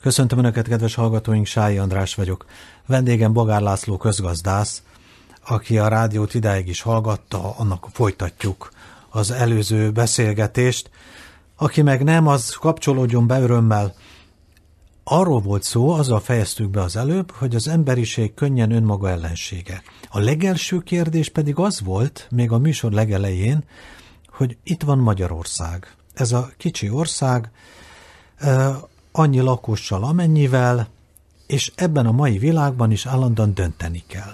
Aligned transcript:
Köszöntöm 0.00 0.38
Önöket, 0.38 0.68
kedves 0.68 0.94
hallgatóink, 0.94 1.46
Sályi 1.46 1.78
András 1.78 2.14
vagyok. 2.14 2.44
Vendégem 2.86 3.32
Bogár 3.32 3.60
László 3.60 3.96
közgazdász, 3.96 4.82
aki 5.46 5.78
a 5.78 5.88
rádiót 5.88 6.34
idáig 6.34 6.68
is 6.68 6.80
hallgatta, 6.80 7.54
annak 7.56 7.86
folytatjuk 7.92 8.70
az 9.10 9.30
előző 9.30 9.90
beszélgetést. 9.90 10.90
Aki 11.56 11.82
meg 11.82 12.04
nem, 12.04 12.26
az 12.26 12.50
kapcsolódjon 12.50 13.26
be 13.26 13.40
örömmel. 13.40 13.94
Arról 15.04 15.40
volt 15.40 15.62
szó, 15.62 15.90
azzal 15.90 16.20
fejeztük 16.20 16.70
be 16.70 16.82
az 16.82 16.96
előbb, 16.96 17.30
hogy 17.30 17.54
az 17.54 17.68
emberiség 17.68 18.34
könnyen 18.34 18.70
önmaga 18.70 19.08
ellensége. 19.10 19.82
A 20.08 20.18
legelső 20.18 20.78
kérdés 20.78 21.28
pedig 21.28 21.56
az 21.56 21.80
volt, 21.80 22.26
még 22.30 22.52
a 22.52 22.58
műsor 22.58 22.92
legelején, 22.92 23.64
hogy 24.28 24.56
itt 24.62 24.82
van 24.82 24.98
Magyarország. 24.98 25.94
Ez 26.14 26.32
a 26.32 26.50
kicsi 26.56 26.90
ország, 26.90 27.50
annyi 29.18 29.40
lakossal, 29.40 30.04
amennyivel, 30.04 30.88
és 31.46 31.72
ebben 31.74 32.06
a 32.06 32.12
mai 32.12 32.38
világban 32.38 32.90
is 32.90 33.06
állandóan 33.06 33.54
dönteni 33.54 34.02
kell. 34.06 34.32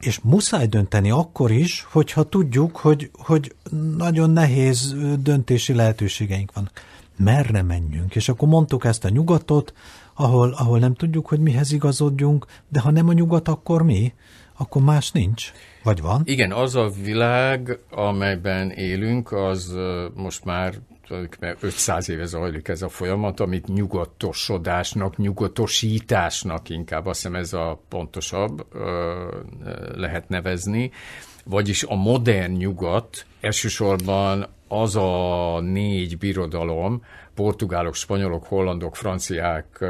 És 0.00 0.20
muszáj 0.20 0.66
dönteni 0.66 1.10
akkor 1.10 1.50
is, 1.50 1.86
hogyha 1.90 2.22
tudjuk, 2.22 2.76
hogy, 2.76 3.10
hogy 3.12 3.54
nagyon 3.96 4.30
nehéz 4.30 4.94
döntési 5.18 5.74
lehetőségeink 5.74 6.52
van. 6.52 6.70
Merre 7.16 7.62
menjünk? 7.62 8.14
És 8.14 8.28
akkor 8.28 8.48
mondtuk 8.48 8.84
ezt 8.84 9.04
a 9.04 9.08
nyugatot, 9.08 9.74
ahol, 10.14 10.52
ahol 10.52 10.78
nem 10.78 10.94
tudjuk, 10.94 11.26
hogy 11.26 11.40
mihez 11.40 11.72
igazodjunk, 11.72 12.46
de 12.68 12.80
ha 12.80 12.90
nem 12.90 13.08
a 13.08 13.12
nyugat, 13.12 13.48
akkor 13.48 13.82
mi? 13.82 14.12
Akkor 14.56 14.82
más 14.82 15.10
nincs. 15.10 15.52
Vagy 15.82 16.00
van? 16.00 16.22
Igen, 16.24 16.52
az 16.52 16.76
a 16.76 16.90
világ, 17.02 17.78
amelyben 17.90 18.70
élünk, 18.70 19.32
az 19.32 19.76
most 20.14 20.44
már 20.44 20.74
mert 21.40 21.62
500 21.62 22.08
éve 22.08 22.24
zajlik 22.24 22.68
ez 22.68 22.82
a 22.82 22.88
folyamat, 22.88 23.40
amit 23.40 23.66
nyugatosodásnak, 23.66 25.16
nyugatosításnak 25.16 26.68
inkább, 26.68 27.06
azt 27.06 27.22
hiszem 27.22 27.34
ez 27.34 27.52
a 27.52 27.80
pontosabb 27.88 28.66
lehet 29.94 30.28
nevezni, 30.28 30.90
vagyis 31.44 31.82
a 31.82 31.94
modern 31.94 32.52
nyugat 32.52 33.26
elsősorban 33.40 34.46
az 34.68 34.96
a 34.96 35.60
négy 35.60 36.18
birodalom, 36.18 37.02
portugálok, 37.34 37.94
spanyolok, 37.94 38.44
hollandok, 38.44 38.96
franciák, 38.96 39.84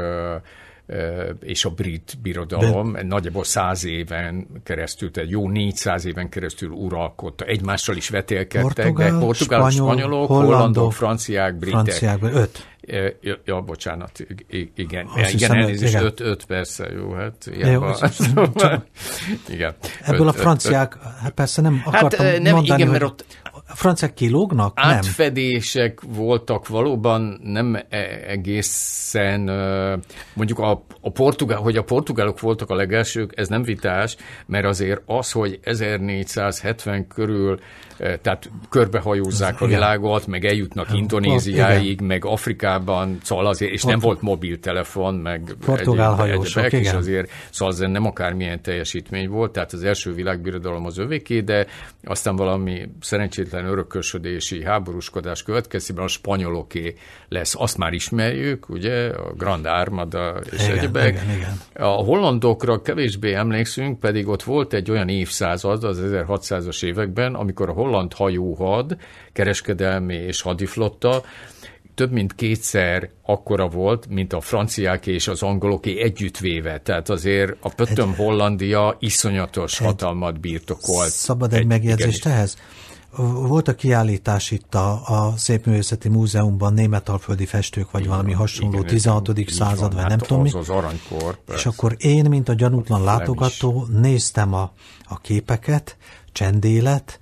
és 1.39 1.65
a 1.65 1.69
brit 1.69 2.17
birodalom 2.21 2.91
De... 2.91 3.03
nagyjából 3.03 3.43
száz 3.43 3.85
éven 3.85 4.47
keresztül, 4.63 5.11
tehát 5.11 5.29
jó 5.29 5.49
400 5.49 6.05
éven 6.05 6.29
keresztül 6.29 6.69
uralkodta. 6.69 7.45
Egymással 7.45 7.95
is 7.95 8.09
vetélkedtek, 8.09 8.85
Portugál, 8.85 9.11
de 9.11 9.25
portugál, 9.25 9.69
spanyol, 9.69 9.87
spanyolok, 9.87 10.27
hollandok, 10.27 10.53
hollandok, 10.53 10.93
franciák, 10.93 11.55
britek. 11.55 11.79
Franciák, 11.79 12.19
öt. 12.21 12.65
Ja, 13.21 13.37
ja, 13.45 13.61
bocsánat, 13.61 14.25
igen. 14.75 15.07
Azt 15.15 15.33
igen, 15.33 15.51
elnézést, 15.51 15.95
öt, 15.95 16.19
öt 16.19 16.45
persze, 16.45 16.87
jó, 16.93 17.11
hát 17.11 17.49
jó, 17.53 17.57
igen. 19.55 19.75
Ebből 20.01 20.27
öt, 20.27 20.33
a 20.35 20.37
franciák, 20.37 20.95
öt, 20.95 21.01
hát 21.21 21.31
persze 21.31 21.61
nem 21.61 21.77
hát, 21.77 21.87
akartam 21.87 22.25
hát, 22.25 22.41
nem, 22.41 22.55
mondani, 22.55 22.81
igen, 22.81 22.91
mert 22.91 23.03
ott 23.03 23.25
a 23.71 23.75
franciák 23.75 24.13
kilógnak? 24.13 24.73
Átfedések 24.75 26.01
nem. 26.01 26.13
voltak 26.13 26.67
valóban 26.67 27.39
nem 27.43 27.75
e- 27.75 28.21
egészen, 28.27 29.41
mondjuk 30.33 30.59
a, 30.59 30.83
a 31.01 31.11
portugál, 31.11 31.59
hogy 31.59 31.77
a 31.77 31.83
portugálok 31.83 32.39
voltak 32.39 32.69
a 32.69 32.75
legelsők, 32.75 33.31
ez 33.35 33.47
nem 33.47 33.63
vitás, 33.63 34.15
mert 34.45 34.65
azért 34.65 35.01
az, 35.05 35.31
hogy 35.31 35.59
1470 35.63 37.07
körül 37.07 37.59
tehát 38.21 38.49
körbehajózzák 38.69 39.61
a 39.61 39.65
világot, 39.65 40.27
meg 40.27 40.45
eljutnak 40.45 40.89
ja, 40.89 40.95
Indonéziáig, 40.95 41.89
igen. 41.89 42.05
meg 42.05 42.25
Afrikában, 42.25 43.17
szóval 43.23 43.45
azért, 43.45 43.71
és 43.71 43.81
Port- 43.81 43.95
nem 43.95 44.05
volt 44.05 44.21
mobiltelefon, 44.21 45.15
meg 45.15 45.55
Portugál 45.65 46.13
hajósok, 46.13 46.63
egyebek, 46.63 46.85
és 46.85 46.91
azért, 46.91 47.31
szóval 47.49 47.73
azért 47.73 47.91
nem 47.91 48.05
akármilyen 48.05 48.61
teljesítmény 48.61 49.29
volt, 49.29 49.51
tehát 49.51 49.73
az 49.73 49.83
első 49.83 50.13
világbirodalom 50.13 50.85
az 50.85 50.97
övéké, 50.97 51.39
de 51.39 51.65
aztán 52.03 52.35
valami 52.35 52.89
szerencsétlen 52.99 53.60
örökösödési 53.65 54.63
háborúskodás 54.63 55.43
következtében 55.43 56.03
a 56.03 56.07
spanyoloké 56.07 56.95
lesz. 57.27 57.55
Azt 57.57 57.77
már 57.77 57.93
ismerjük, 57.93 58.69
ugye, 58.69 59.07
a 59.07 59.33
Grand 59.33 59.65
Armada 59.65 60.41
és 60.51 60.63
igen, 60.63 60.77
egyebek. 60.77 61.21
Igen, 61.23 61.35
igen. 61.35 61.59
A 61.73 62.03
hollandokra 62.03 62.81
kevésbé 62.81 63.33
emlékszünk, 63.33 63.99
pedig 63.99 64.27
ott 64.27 64.43
volt 64.43 64.73
egy 64.73 64.91
olyan 64.91 65.09
évszázad 65.09 65.83
az 65.83 66.01
1600-as 66.03 66.83
években, 66.83 67.33
amikor 67.33 67.69
a 67.69 67.73
holland 67.73 68.13
hajóhad, 68.13 68.97
kereskedelmi 69.33 70.15
és 70.15 70.41
hadiflotta 70.41 71.23
több 71.95 72.11
mint 72.11 72.35
kétszer 72.35 73.09
akkora 73.21 73.67
volt, 73.67 74.07
mint 74.09 74.33
a 74.33 74.41
franciák 74.41 75.07
és 75.07 75.27
az 75.27 75.43
angoloké 75.43 76.01
együttvéve. 76.01 76.79
Tehát 76.79 77.09
azért 77.09 77.55
a 77.59 77.69
Pöttöm 77.69 78.15
Hollandia 78.15 78.95
iszonyatos 78.99 79.79
egy, 79.79 79.85
hatalmat 79.85 80.39
birtokolt. 80.39 81.09
Szabad 81.09 81.53
egy, 81.53 81.59
egy 81.59 81.65
megjegyzést 81.65 82.25
ehhez? 82.25 82.57
Volt 83.17 83.67
a 83.67 83.75
kiállítás 83.75 84.51
itt 84.51 84.75
a, 84.75 85.01
a 85.05 85.37
Szépművészeti 85.37 86.09
Múzeumban 86.09 86.73
németalföldi 86.73 87.45
festők, 87.45 87.91
vagy 87.91 88.01
igen, 88.01 88.13
valami 88.13 88.33
hasonló, 88.33 88.77
igen, 88.77 88.87
16. 88.87 89.31
század, 89.47 89.93
vagy 89.93 90.01
nem 90.01 90.09
hát 90.09 90.27
tudom 90.27 90.41
mi. 90.43 90.51
Az 90.51 90.69
aranykor, 90.69 91.39
És 91.55 91.65
akkor 91.65 91.95
én, 91.97 92.25
mint 92.29 92.49
a 92.49 92.53
gyanútlan 92.53 93.03
látogató, 93.03 93.87
néztem 93.89 94.53
a, 94.53 94.71
a 95.03 95.17
képeket, 95.19 95.97
csendélet, 96.31 97.19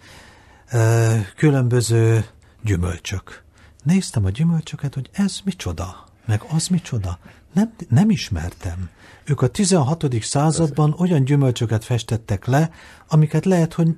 különböző 1.36 2.26
gyümölcsök. 2.64 3.44
Néztem 3.84 4.26
a 4.26 4.30
gyümölcsöket, 4.30 4.94
hogy 4.94 5.10
ez 5.12 5.40
micsoda, 5.44 6.06
meg 6.26 6.44
az 6.50 6.68
micsoda. 6.68 7.20
Nem, 7.54 7.74
nem 7.90 8.10
ismertem. 8.10 8.90
Ők 9.26 9.42
a 9.42 9.48
16. 9.48 10.06
században 10.22 10.96
olyan 10.98 11.24
gyümölcsöket 11.24 11.84
festettek 11.84 12.46
le, 12.46 12.72
amiket 13.08 13.46
lehet, 13.46 13.74
hogy 13.74 13.96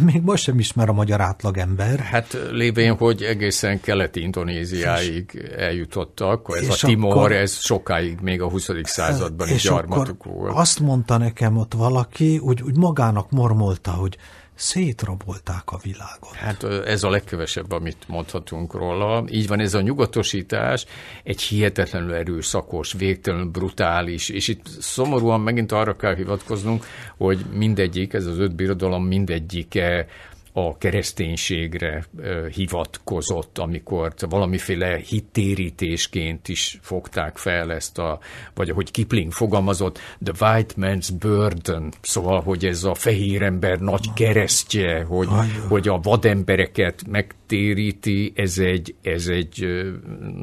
még 0.00 0.22
most 0.22 0.42
sem 0.42 0.58
ismer 0.58 0.88
a 0.88 0.92
magyar 0.92 1.20
átlagember. 1.20 1.98
Hát 1.98 2.36
lévén, 2.50 2.96
hogy 2.96 3.22
egészen 3.22 3.80
keleti 3.80 4.20
Indonéziáig 4.20 5.52
eljutottak, 5.56 6.56
ez 6.60 6.68
a 6.68 6.86
Timor, 6.86 7.16
akkor, 7.16 7.32
ez 7.32 7.58
sokáig 7.58 8.18
még 8.20 8.40
a 8.40 8.48
20. 8.48 8.70
században 8.82 9.48
is 9.48 9.62
gyarmatuk 9.62 10.24
volt. 10.24 10.52
Azt 10.56 10.80
mondta 10.80 11.16
nekem 11.16 11.56
ott 11.56 11.72
valaki, 11.74 12.38
úgy, 12.38 12.62
úgy 12.62 12.76
magának 12.76 13.30
mormolta, 13.30 13.90
hogy 13.90 14.16
szétrabolták 14.62 15.70
a 15.70 15.78
világot. 15.82 16.34
Hát 16.34 16.64
ez 16.64 17.02
a 17.02 17.10
legkevesebb, 17.10 17.72
amit 17.72 17.96
mondhatunk 18.06 18.74
róla. 18.74 19.24
Így 19.30 19.46
van, 19.46 19.60
ez 19.60 19.74
a 19.74 19.80
nyugatosítás 19.80 20.84
egy 21.24 21.40
hihetetlenül 21.40 22.14
erőszakos, 22.14 22.92
végtelenül 22.92 23.50
brutális, 23.50 24.28
és 24.28 24.48
itt 24.48 24.66
szomorúan 24.80 25.40
megint 25.40 25.72
arra 25.72 25.96
kell 25.96 26.14
hivatkoznunk, 26.14 26.84
hogy 27.16 27.44
mindegyik, 27.52 28.12
ez 28.12 28.26
az 28.26 28.38
öt 28.38 28.54
birodalom 28.54 29.06
mindegyike 29.06 30.06
a 30.52 30.78
kereszténységre 30.78 32.04
hivatkozott, 32.54 33.58
amikor 33.58 34.12
valamiféle 34.28 34.96
hittérítésként 34.96 36.48
is 36.48 36.78
fogták 36.82 37.36
fel 37.36 37.72
ezt 37.72 37.98
a, 37.98 38.18
vagy 38.54 38.70
ahogy 38.70 38.90
Kipling 38.90 39.32
fogalmazott, 39.32 39.98
the 40.24 40.46
white 40.46 40.74
man's 40.76 41.08
burden, 41.18 41.92
szóval, 42.00 42.40
hogy 42.40 42.64
ez 42.64 42.84
a 42.84 42.94
fehér 42.94 43.42
ember 43.42 43.78
nagy 43.78 44.12
keresztje, 44.12 45.04
hogy, 45.04 45.28
hogy 45.68 45.88
a 45.88 46.00
vadembereket 46.02 47.02
megtéríti, 47.52 48.32
ez 48.34 48.58
egy, 48.58 48.94
ez 49.02 49.26
egy 49.26 49.84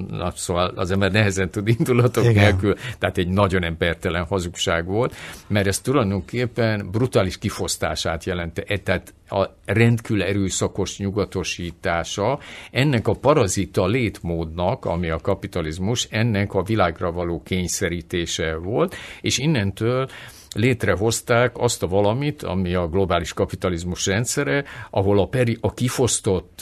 na, 0.10 0.32
szóval 0.36 0.68
az 0.76 0.92
ember 0.92 1.12
nehezen 1.12 1.50
tud 1.50 1.68
indulatok 1.68 2.24
Igen. 2.24 2.44
nélkül, 2.44 2.76
tehát 3.00 3.18
egy 3.18 3.28
nagyon 3.28 3.64
embertelen 3.64 4.26
hazugság 4.26 4.86
volt, 4.86 5.16
mert 5.48 5.68
ez 5.68 5.80
tulajdonképpen 5.80 6.90
brutális 6.92 7.38
kifosztását 7.38 8.24
jelente, 8.24 8.64
e, 8.68 8.78
tehát 8.78 9.14
a 9.30 9.46
rendkívül 9.66 10.24
erőszakos 10.24 10.98
nyugatosítása 10.98 12.40
ennek 12.72 13.08
a 13.08 13.14
parazita 13.14 13.88
létmódnak, 13.88 14.86
ami 14.86 15.10
a 15.10 15.18
kapitalizmus, 15.18 16.08
ennek 16.10 16.54
a 16.54 16.64
világra 16.64 17.12
való 17.12 17.42
kényszerítése 17.44 18.56
volt, 18.56 18.96
és 19.22 19.38
innentől 19.38 20.10
létrehozták 20.56 21.58
azt 21.58 21.84
a 21.84 21.88
valamit, 21.88 22.44
ami 22.44 22.74
a 22.74 22.88
globális 22.88 23.34
kapitalizmus 23.34 24.06
rendszere, 24.06 24.64
ahol 24.90 25.20
a, 25.20 25.28
peri, 25.28 25.58
a 25.62 25.74
kifosztott 25.74 26.60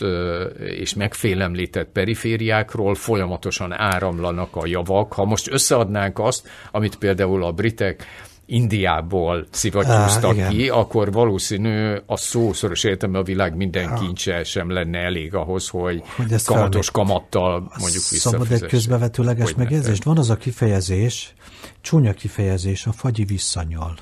és 0.57 0.93
megfélemlített 0.93 1.89
perifériákról 1.91 2.95
folyamatosan 2.95 3.73
áramlanak 3.73 4.55
a 4.55 4.67
javak. 4.67 5.13
Ha 5.13 5.25
most 5.25 5.51
összeadnánk 5.51 6.19
azt, 6.19 6.47
amit 6.71 6.95
például 6.95 7.43
a 7.43 7.51
britek 7.51 8.05
Indiából 8.49 9.47
szivattyúztak 9.51 10.37
ah, 10.37 10.47
ki, 10.47 10.69
akkor 10.69 11.11
valószínű 11.11 11.95
a 12.05 12.17
szószoros 12.17 12.83
értelme 12.83 13.17
a 13.17 13.23
világ 13.23 13.55
minden 13.55 13.89
ah. 13.89 13.99
kincse 13.99 14.43
sem 14.43 14.69
lenne 14.71 14.99
elég 14.99 15.35
ahhoz, 15.35 15.67
hogy, 15.67 16.03
hogy 16.15 16.43
kamatos 16.45 16.91
kamattal 16.91 17.71
mondjuk 17.79 18.03
Szabad 18.03 18.51
egy 18.51 18.65
közbevetőleges 18.65 19.53
megjegyzést? 19.55 20.03
Van 20.03 20.17
az 20.17 20.29
a 20.29 20.35
kifejezés, 20.35 21.33
csúnya 21.81 22.13
kifejezés, 22.13 22.85
a 22.85 22.91
fagyi 22.91 23.23
visszanyal. 23.23 23.95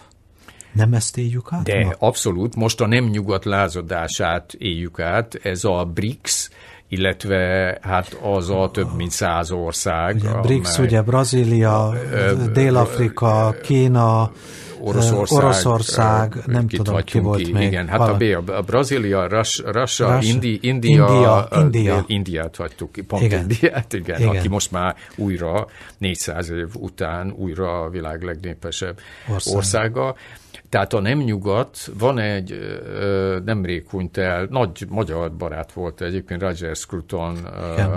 Nem 0.73 0.93
ezt 0.93 1.17
éljük 1.17 1.47
át? 1.51 1.63
De 1.63 1.85
ma? 1.85 1.93
abszolút, 1.99 2.55
most 2.55 2.81
a 2.81 2.87
nem 2.87 3.05
nyugat 3.05 3.45
lázadását 3.45 4.53
éljük 4.53 4.99
át, 4.99 5.35
ez 5.43 5.63
a 5.63 5.91
BRICS, 5.93 6.49
illetve 6.87 7.77
hát 7.81 8.17
az 8.21 8.49
a 8.49 8.69
több 8.73 8.95
mint 8.95 9.11
száz 9.11 9.51
ország. 9.51 10.15
Ugye, 10.15 10.29
BRICS, 10.41 10.77
ugye 10.77 11.01
Brazília, 11.01 11.93
Dél-Afrika, 12.53 13.55
Kína, 13.63 14.31
Oroszország, 14.79 15.43
Oroszország 15.43 16.35
nem 16.45 16.67
tudom, 16.67 17.03
ki 17.03 17.19
volt 17.19 17.41
ki. 17.41 17.51
még. 17.51 17.67
Igen, 17.67 17.87
hát 17.87 17.99
a, 17.99 18.17
B, 18.17 18.49
a 18.49 18.61
Brazília, 18.61 19.27
Russia, 19.27 19.71
Russia 19.71 20.19
Indi, 20.21 20.59
India, 20.61 20.89
India, 20.91 21.47
India. 21.61 22.03
Indiát 22.07 22.55
hagytuk 22.55 22.91
ki, 22.91 23.01
pont 23.01 23.23
igen. 23.23 23.39
Indiát, 23.39 23.93
igen, 23.93 24.19
igen, 24.19 24.35
aki 24.35 24.47
most 24.47 24.71
már 24.71 24.95
újra 25.15 25.67
400 25.97 26.49
év 26.49 26.67
után 26.73 27.31
újra 27.37 27.81
a 27.81 27.89
világ 27.89 28.21
legnépesebb 28.23 28.99
Ország. 29.33 29.55
országa. 29.55 30.15
Tehát 30.69 30.93
a 30.93 30.99
nem 30.99 31.19
nyugat, 31.19 31.77
van 31.97 32.19
egy 32.19 32.59
nemrég 33.45 33.89
hunyt 33.89 34.17
el, 34.17 34.47
nagy 34.49 34.85
magyar 34.89 35.35
barát 35.35 35.71
volt 35.71 36.01
egyébként 36.01 36.41
Roger 36.41 36.75
Scruton, 36.75 37.37
ö, 37.45 37.95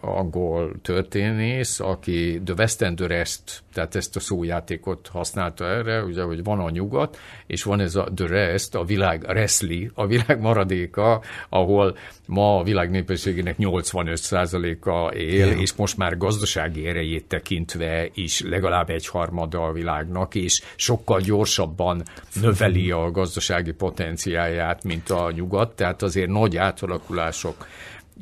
angol 0.00 0.72
történész, 0.82 1.80
aki 1.80 2.40
The 2.44 2.54
West 2.58 2.82
End 2.82 3.00
Rest, 3.00 3.62
tehát 3.72 3.94
ezt 3.94 4.16
a 4.16 4.20
szójátékot 4.20 5.08
használta 5.12 5.64
erre, 5.64 6.02
ugye, 6.02 6.22
hogy 6.22 6.44
van 6.44 6.60
a 6.60 6.70
nyugat, 6.70 7.18
és 7.46 7.62
van 7.62 7.80
ez 7.80 7.94
a 7.94 8.08
The 8.14 8.26
Rest, 8.26 8.74
a 8.74 8.84
világ 8.84 9.22
Resli, 9.22 9.90
a 9.94 10.06
világ 10.06 10.40
maradéka, 10.40 11.22
ahol 11.48 11.96
ma 12.26 12.58
a 12.58 12.62
világ 12.62 12.90
népességének 12.90 13.56
85%-a 13.58 15.14
él, 15.14 15.46
Igen. 15.46 15.58
és 15.58 15.72
most 15.72 15.96
már 15.96 16.16
gazdasági 16.16 16.86
erejét 16.86 17.24
tekintve 17.24 18.08
is 18.14 18.40
legalább 18.40 18.90
egy 18.90 19.06
harmada 19.06 19.62
a 19.62 19.72
világnak, 19.72 20.34
és 20.34 20.62
sokkal 20.76 21.20
gyorsabban 21.20 22.02
növeli 22.40 22.90
a 22.90 23.10
gazdasági 23.10 23.72
potenciáját, 23.72 24.84
mint 24.84 25.10
a 25.10 25.30
nyugat, 25.30 25.76
tehát 25.76 26.02
azért 26.02 26.28
nagy 26.28 26.56
átalakulások 26.56 27.66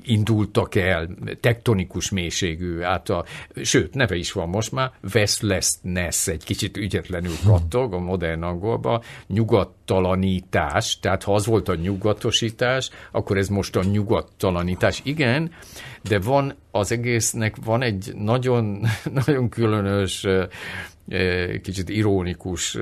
indultak 0.02 0.74
el, 0.74 1.08
tektonikus 1.40 2.10
mélységű 2.10 2.80
át 2.80 3.08
a, 3.08 3.24
sőt, 3.62 3.94
neve 3.94 4.16
is 4.16 4.32
van 4.32 4.48
most 4.48 4.72
már, 4.72 4.90
Westlessness, 5.14 6.26
egy 6.26 6.44
kicsit 6.44 6.76
ügyetlenül 6.76 7.34
kattog 7.44 7.92
a 7.92 7.98
modern 7.98 8.42
angolban, 8.42 9.02
nyugattalanítás, 9.26 10.98
tehát 11.00 11.22
ha 11.22 11.34
az 11.34 11.46
volt 11.46 11.68
a 11.68 11.74
nyugatosítás, 11.74 12.90
akkor 13.12 13.36
ez 13.36 13.48
most 13.48 13.76
a 13.76 13.82
nyugattalanítás. 13.82 15.00
Igen, 15.04 15.50
de 16.02 16.18
van 16.18 16.54
az 16.70 16.92
egésznek 16.92 17.56
van 17.64 17.82
egy 17.82 18.12
nagyon, 18.14 18.86
nagyon 19.24 19.48
különös, 19.48 20.26
kicsit 21.62 21.88
ironikus 21.88 22.78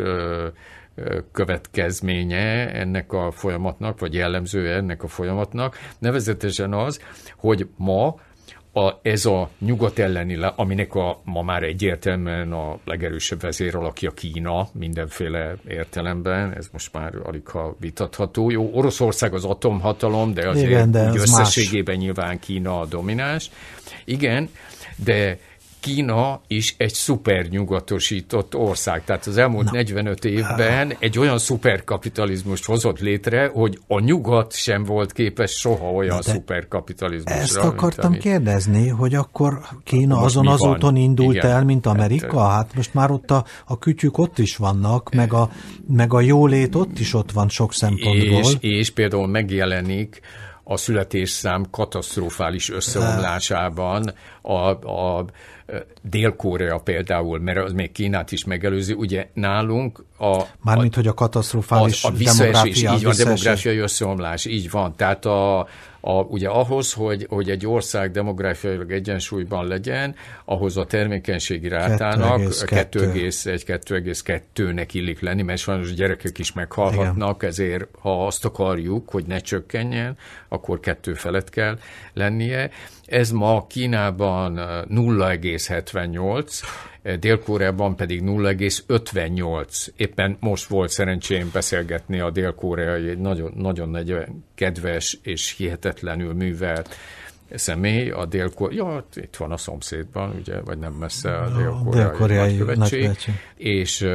következménye 1.33 2.73
ennek 2.73 3.13
a 3.13 3.31
folyamatnak, 3.31 3.99
vagy 4.01 4.15
jellemzője 4.15 4.75
ennek 4.75 5.03
a 5.03 5.09
folyamatnak, 5.09 5.79
nevezetesen 5.99 6.73
az, 6.73 7.01
hogy 7.37 7.69
ma 7.77 8.15
a, 8.77 9.01
ez 9.03 9.27
a 9.27 9.51
nyugat 9.59 9.99
elleni, 9.99 10.39
aminek 10.57 10.95
a, 10.95 11.21
ma 11.25 11.43
már 11.43 11.63
egyértelműen 11.63 12.53
a 12.53 12.79
legerősebb 12.85 13.41
vezéralakja 13.41 14.11
Kína 14.11 14.69
mindenféle 14.73 15.55
értelemben, 15.69 16.53
ez 16.53 16.69
most 16.73 16.93
már 16.93 17.13
alig 17.23 17.47
ha 17.47 17.77
vitatható. 17.81 18.51
Jó, 18.51 18.71
Oroszország 18.73 19.35
az 19.35 19.45
atomhatalom, 19.45 20.35
de 20.35 20.49
azért 20.49 20.69
Igen, 20.69 20.91
de 20.91 21.11
összességében 21.15 21.95
más. 21.95 22.05
nyilván 22.05 22.39
Kína 22.39 22.81
a 22.81 22.87
domináns. 22.87 23.51
Igen, 24.05 24.49
de 24.97 25.39
Kína 25.87 26.41
is 26.47 26.75
egy 26.79 26.95
szupernyugatosított 26.95 28.55
ország. 28.55 29.05
Tehát 29.05 29.27
az 29.27 29.37
elmúlt 29.37 29.65
Na. 29.65 29.71
45 29.73 30.25
évben 30.25 30.97
egy 30.99 31.19
olyan 31.19 31.39
szuperkapitalizmust 31.39 32.65
hozott 32.65 33.01
létre, 33.01 33.51
hogy 33.53 33.79
a 33.87 34.01
nyugat 34.01 34.53
sem 34.53 34.85
volt 34.85 35.13
képes 35.13 35.51
soha 35.51 35.91
olyan 35.91 36.23
szuperkapitalizmusra. 36.23 37.41
Ezt 37.41 37.57
akartam 37.57 38.11
amit... 38.11 38.21
kérdezni, 38.21 38.89
hogy 38.89 39.15
akkor 39.15 39.59
Kína 39.85 40.19
azon 40.19 40.47
az 40.47 40.61
úton 40.61 40.97
indult 40.97 41.37
Igen. 41.37 41.51
el, 41.51 41.65
mint 41.65 41.87
Amerika? 41.87 42.41
Hát, 42.41 42.53
hát 42.53 42.75
most 42.75 42.95
már 42.95 43.11
ott 43.11 43.31
a, 43.31 43.45
a 43.67 43.79
kütyük 43.79 44.19
ott 44.19 44.39
is 44.39 44.57
vannak, 44.57 45.15
meg 45.15 45.33
a, 45.33 45.51
meg 45.89 46.15
a 46.15 46.21
jólét 46.21 46.75
ott 46.75 46.99
is 46.99 47.15
ott 47.15 47.33
van 47.33 47.49
sok 47.49 47.73
szempontból. 47.73 48.39
És, 48.41 48.57
és 48.61 48.91
például 48.91 49.27
megjelenik 49.27 50.21
a 50.69 50.77
születésszám 50.77 51.67
katasztrofális 51.71 52.71
összeomlásában 52.71 54.13
a, 54.43 54.71
a 54.91 55.25
Dél-Korea 56.03 56.79
például, 56.79 57.39
mert 57.39 57.59
az 57.59 57.73
még 57.73 57.93
Kínát 57.93 58.33
is 58.33 58.45
megelőzi, 58.45 58.93
ugye 58.93 59.29
nálunk 59.33 60.05
a... 60.19 60.43
Mármint, 60.63 60.93
a, 60.93 60.97
hogy 60.97 61.07
a 61.07 61.15
katasztrofális 61.15 62.05
a, 62.05 62.09
a 62.09 62.11
demográfia, 62.11 62.95
így 62.95 63.05
van, 63.05 63.17
demográfiai 63.17 63.79
összeomlás, 63.79 64.45
így 64.45 64.71
van. 64.71 64.97
Tehát 64.97 65.25
a, 65.25 65.59
a, 66.01 66.13
ugye 66.29 66.49
ahhoz, 66.49 66.93
hogy, 66.93 67.27
hogy 67.29 67.51
egy 67.51 67.67
ország 67.67 68.11
demográfiailag 68.11 68.93
egyensúlyban 68.93 69.67
legyen, 69.67 70.15
ahhoz 70.45 70.77
a 70.77 70.85
termékenységi 70.85 71.69
rátának 71.69 72.41
2,1-2,2-nek 72.41 74.89
illik 74.93 75.21
lenni, 75.21 75.43
mert 75.43 75.61
sajnos 75.61 75.95
gyerekek 75.95 76.39
is 76.39 76.53
meghalhatnak, 76.53 77.37
Igen. 77.37 77.51
ezért 77.51 77.89
ha 78.01 78.27
azt 78.27 78.45
akarjuk, 78.45 79.11
hogy 79.11 79.25
ne 79.27 79.39
csökkenjen, 79.39 80.17
akkor 80.49 80.81
kettő 80.81 81.15
felett 81.15 81.51
kell 81.51 81.79
lennie. 82.13 82.71
Ez 83.07 83.31
ma 83.31 83.67
Kínában 83.67 84.55
0,78, 84.55 86.63
Dél-Koreában 87.21 87.97
pedig 87.97 88.23
0,58. 88.23 89.89
Éppen 89.97 90.37
most 90.41 90.69
volt 90.69 90.91
szerencsém 90.91 91.51
beszélgetni 91.53 92.21
a 92.21 92.31
dél-koreai 92.31 93.09
egy 93.09 93.19
nagyon, 93.19 93.53
nagyon 93.57 93.89
nagy 93.89 94.17
kedves 94.55 95.19
és 95.23 95.55
hihetetlenül 95.57 96.35
művelt 96.35 96.95
személy, 97.55 98.11
a 98.11 98.25
dél 98.25 98.53
ja, 98.71 99.07
itt 99.15 99.37
van 99.37 99.53
a 99.53 99.57
szomszédban, 99.57 100.37
ugye, 100.41 100.61
vagy 100.61 100.79
nem 100.79 100.93
messze 100.93 101.37
a 101.37 101.49
dél-koreai, 101.91 102.57
nagykövetség, 102.57 102.79
nagykövetség. 102.79 103.35
és 103.57 104.09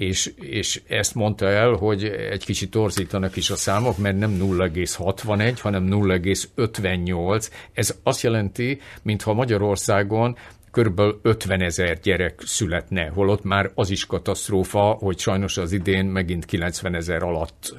és, 0.00 0.32
és 0.40 0.82
ezt 0.88 1.14
mondta 1.14 1.46
el, 1.46 1.72
hogy 1.72 2.04
egy 2.04 2.44
kicsit 2.44 2.70
torzítanak 2.70 3.36
is 3.36 3.50
a 3.50 3.56
számok, 3.56 3.98
mert 3.98 4.18
nem 4.18 4.38
0,61, 4.40 5.56
hanem 5.60 5.86
0,58. 5.90 7.50
Ez 7.72 7.94
azt 8.02 8.22
jelenti, 8.22 8.80
mintha 9.02 9.32
Magyarországon 9.32 10.36
körülbelül 10.70 11.20
50 11.22 11.60
ezer 11.60 11.98
gyerek 12.00 12.40
születne, 12.44 13.08
holott 13.08 13.44
már 13.44 13.70
az 13.74 13.90
is 13.90 14.06
katasztrófa, 14.06 14.80
hogy 14.80 15.18
sajnos 15.18 15.56
az 15.56 15.72
idén 15.72 16.04
megint 16.04 16.44
90 16.44 16.94
ezer 16.94 17.22
alatt 17.22 17.74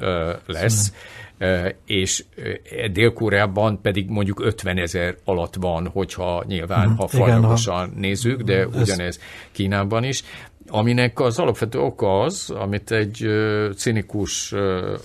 lesz, 0.46 0.94
uh, 1.40 1.70
és 1.86 2.24
Dél-Koreában 2.92 3.82
pedig 3.82 4.10
mondjuk 4.10 4.40
50 4.40 4.78
ezer 4.78 5.18
alatt 5.24 5.56
van, 5.56 5.88
hogyha 5.88 6.44
nyilván, 6.48 6.86
uh-huh. 6.86 7.00
ha 7.00 7.08
folyamatosan 7.08 7.94
nézzük, 7.96 8.42
de 8.42 8.68
ugyanez 8.68 9.20
Kínában 9.52 10.04
is. 10.04 10.24
Aminek 10.68 11.20
az 11.20 11.40
alapvető 11.40 11.80
oka 11.80 12.20
az, 12.20 12.50
amit 12.50 12.92
egy 12.92 13.28
cinikus 13.76 14.54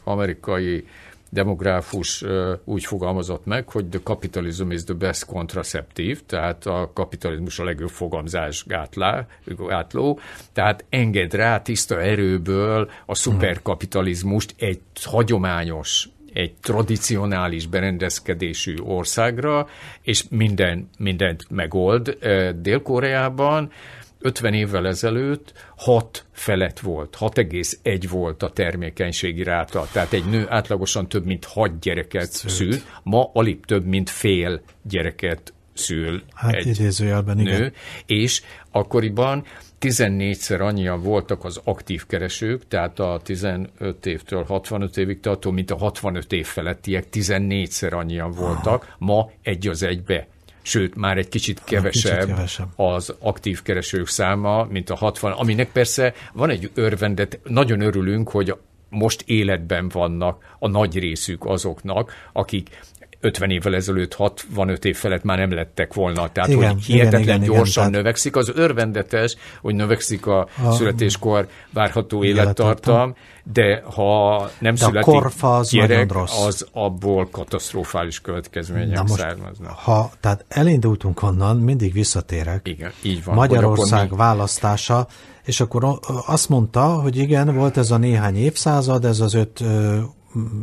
amerikai 0.05 0.85
demográfus 1.31 2.25
úgy 2.65 2.85
fogalmazott 2.85 3.45
meg, 3.45 3.69
hogy 3.69 3.87
the 3.87 4.01
capitalism 4.03 4.71
is 4.71 4.85
the 4.85 4.95
best 4.95 5.25
contraceptive, 5.25 6.19
tehát 6.27 6.67
a 6.67 6.91
kapitalizmus 6.95 7.59
a 7.59 7.65
legjobb 7.65 7.91
fogamzás 7.91 8.65
gátló, 8.67 10.19
tehát 10.53 10.85
enged 10.89 11.35
rá 11.35 11.63
tiszta 11.63 12.01
erőből 12.01 12.91
a 13.07 13.15
szuperkapitalizmust 13.15 14.55
egy 14.59 14.81
hagyományos 15.05 16.09
egy 16.33 16.55
tradicionális 16.61 17.67
berendezkedésű 17.67 18.77
országra, 18.79 19.67
és 20.03 20.25
minden, 20.31 20.89
mindent 20.99 21.51
megold. 21.51 22.19
Dél-Koreában 22.57 23.71
50 24.19 24.55
évvel 24.55 24.87
ezelőtt 24.87 25.53
6 25.77 26.25
felett 26.33 26.79
volt, 26.79 27.17
6,1 27.21 28.07
volt 28.11 28.43
a 28.43 28.51
termékenységi 28.51 29.43
ráta, 29.43 29.89
tehát 29.93 30.13
egy 30.13 30.25
nő 30.25 30.47
átlagosan 30.49 31.09
több 31.09 31.27
mint 31.27 31.45
6 31.45 31.79
gyereket 31.79 32.31
Szült. 32.33 32.53
szül, 32.53 32.81
ma 33.03 33.31
alig 33.33 33.65
több 33.65 33.85
mint 33.85 34.11
fél 34.11 34.61
gyereket 34.83 35.53
szül 35.73 36.23
hát 36.35 36.55
egy 36.55 36.67
idézőjelben, 36.67 37.37
nő, 37.37 37.43
igen. 37.43 37.73
és 38.07 38.43
akkoriban 38.71 39.45
14-szer 39.81 40.61
annyian 40.61 41.03
voltak 41.03 41.45
az 41.45 41.61
aktív 41.65 42.07
keresők, 42.07 42.69
tehát 42.69 42.99
a 42.99 43.21
15 43.23 44.07
évtől 44.07 44.45
65 44.45 44.97
évig 44.97 45.21
tartó, 45.21 45.51
mint 45.51 45.71
a 45.71 45.77
65 45.77 46.33
év 46.33 46.47
felettiek, 46.47 47.07
14-szer 47.13 47.93
annyian 47.93 48.31
voltak, 48.31 48.95
ma 48.99 49.31
egy 49.43 49.69
az 49.69 49.83
egybe 49.83 50.27
sőt, 50.67 50.95
már 50.95 51.19
egy 51.19 51.29
kicsit 51.29 51.65
kevesebb, 51.65 52.13
kicsit 52.13 52.35
kevesebb 52.35 52.69
az 52.77 53.15
aktív 53.19 53.63
keresők 53.63 54.09
száma, 54.09 54.65
mint 54.65 54.91
a 54.91 54.95
60, 54.95 55.33
aminek 55.33 55.73
persze 55.73 56.15
van 56.33 56.51
egy 56.51 56.71
örvendet, 56.75 57.41
nagyon 57.45 57.81
örülünk, 57.81 58.29
hogy 58.31 58.55
most 58.89 59.23
életben 59.27 59.89
vannak 59.89 60.57
a 60.59 60.69
nagy 60.69 60.99
részük 60.99 61.45
azoknak, 61.45 62.13
akik 62.33 62.69
50 63.27 63.51
évvel 63.51 63.75
ezelőtt 63.75 64.15
65 64.15 64.85
év 64.85 64.97
felett 64.97 65.23
már 65.23 65.39
nem 65.39 65.53
lettek 65.53 65.95
volna. 65.95 66.29
Tehát, 66.29 66.51
igen, 66.51 66.73
hogy 66.73 66.85
hihetetlen 66.85 67.21
igen, 67.21 67.43
igen, 67.43 67.55
gyorsan 67.55 67.89
igen, 67.89 68.01
növekszik. 68.01 68.37
Az 68.37 68.53
örvendetes, 68.55 69.37
hogy 69.61 69.75
növekszik 69.75 70.27
a, 70.27 70.49
a 70.65 70.73
születéskor 70.73 71.49
várható 71.73 72.25
élettartam, 72.25 73.15
de 73.53 73.83
ha 73.95 74.39
nem 74.59 74.75
de 74.75 74.81
születik 74.81 75.09
a 75.09 75.13
korfa 75.13 75.57
az 75.57 75.71
gyerek, 75.71 76.15
az 76.47 76.67
abból 76.73 77.29
katasztrofális 77.31 78.21
következmények 78.21 79.09
származnak. 79.09 79.71
Ha, 79.71 80.11
tehát 80.21 80.45
elindultunk 80.49 81.23
onnan, 81.23 81.57
mindig 81.57 81.93
visszatérek. 81.93 82.69
Igen, 82.69 82.93
így 83.03 83.25
van. 83.25 83.35
Magyarország 83.35 84.11
mi... 84.11 84.17
választása, 84.17 85.07
és 85.45 85.61
akkor 85.61 85.99
azt 86.27 86.49
mondta, 86.49 86.85
hogy 86.85 87.17
igen, 87.17 87.55
volt 87.55 87.77
ez 87.77 87.91
a 87.91 87.97
néhány 87.97 88.37
évszázad, 88.37 89.05
ez 89.05 89.21
az 89.21 89.35
öt 89.35 89.65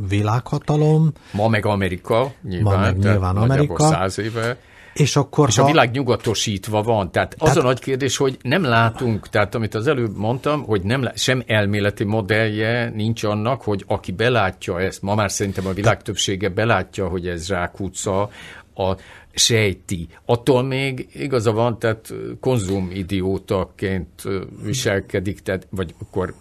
világhatalom. 0.08 1.12
Ma 1.32 1.48
meg 1.48 1.66
Amerika, 1.66 2.32
nyilván. 2.42 2.76
Ma 2.76 2.82
meg 2.82 2.98
nyilván 2.98 3.36
Amerika. 3.36 3.88
Száz 3.88 4.20
éve. 4.20 4.58
És, 4.94 5.16
akkor, 5.16 5.48
és 5.48 5.56
ha... 5.56 5.64
a 5.64 5.66
világ 5.66 5.92
nyugatosítva 5.92 6.82
van. 6.82 7.12
Tehát 7.12 7.34
az 7.34 7.40
tehát... 7.40 7.58
a 7.58 7.62
nagy 7.62 7.80
kérdés, 7.80 8.18
hogy 8.18 8.38
nem 8.42 8.64
látunk, 8.64 9.30
tehát 9.30 9.56
amit 9.56 9.76
az 9.76 9.88
előbb 9.88 10.18
mondtam, 10.18 10.64
hogy 10.64 10.82
nem 10.82 11.10
sem 11.16 11.44
elméleti 11.48 12.04
modellje 12.04 12.90
nincs 12.90 13.24
annak, 13.24 13.62
hogy 13.62 13.84
aki 13.88 14.12
belátja 14.12 14.82
ezt, 14.82 15.02
ma 15.02 15.16
már 15.16 15.32
szerintem 15.32 15.68
a 15.68 15.74
világ 15.74 16.02
többsége 16.02 16.50
belátja, 16.50 17.08
hogy 17.08 17.28
ez 17.28 17.46
zsákutca, 17.46 18.30
a 18.76 18.96
sejti. 19.34 20.08
Attól 20.26 20.64
még 20.64 21.08
igaza 21.14 21.52
van, 21.52 21.80
tehát 21.80 22.14
konzumidiótaként 22.40 24.24
viselkedik, 24.64 25.40
tehát, 25.40 25.68
vagy 25.70 25.96
akkor 26.00 26.34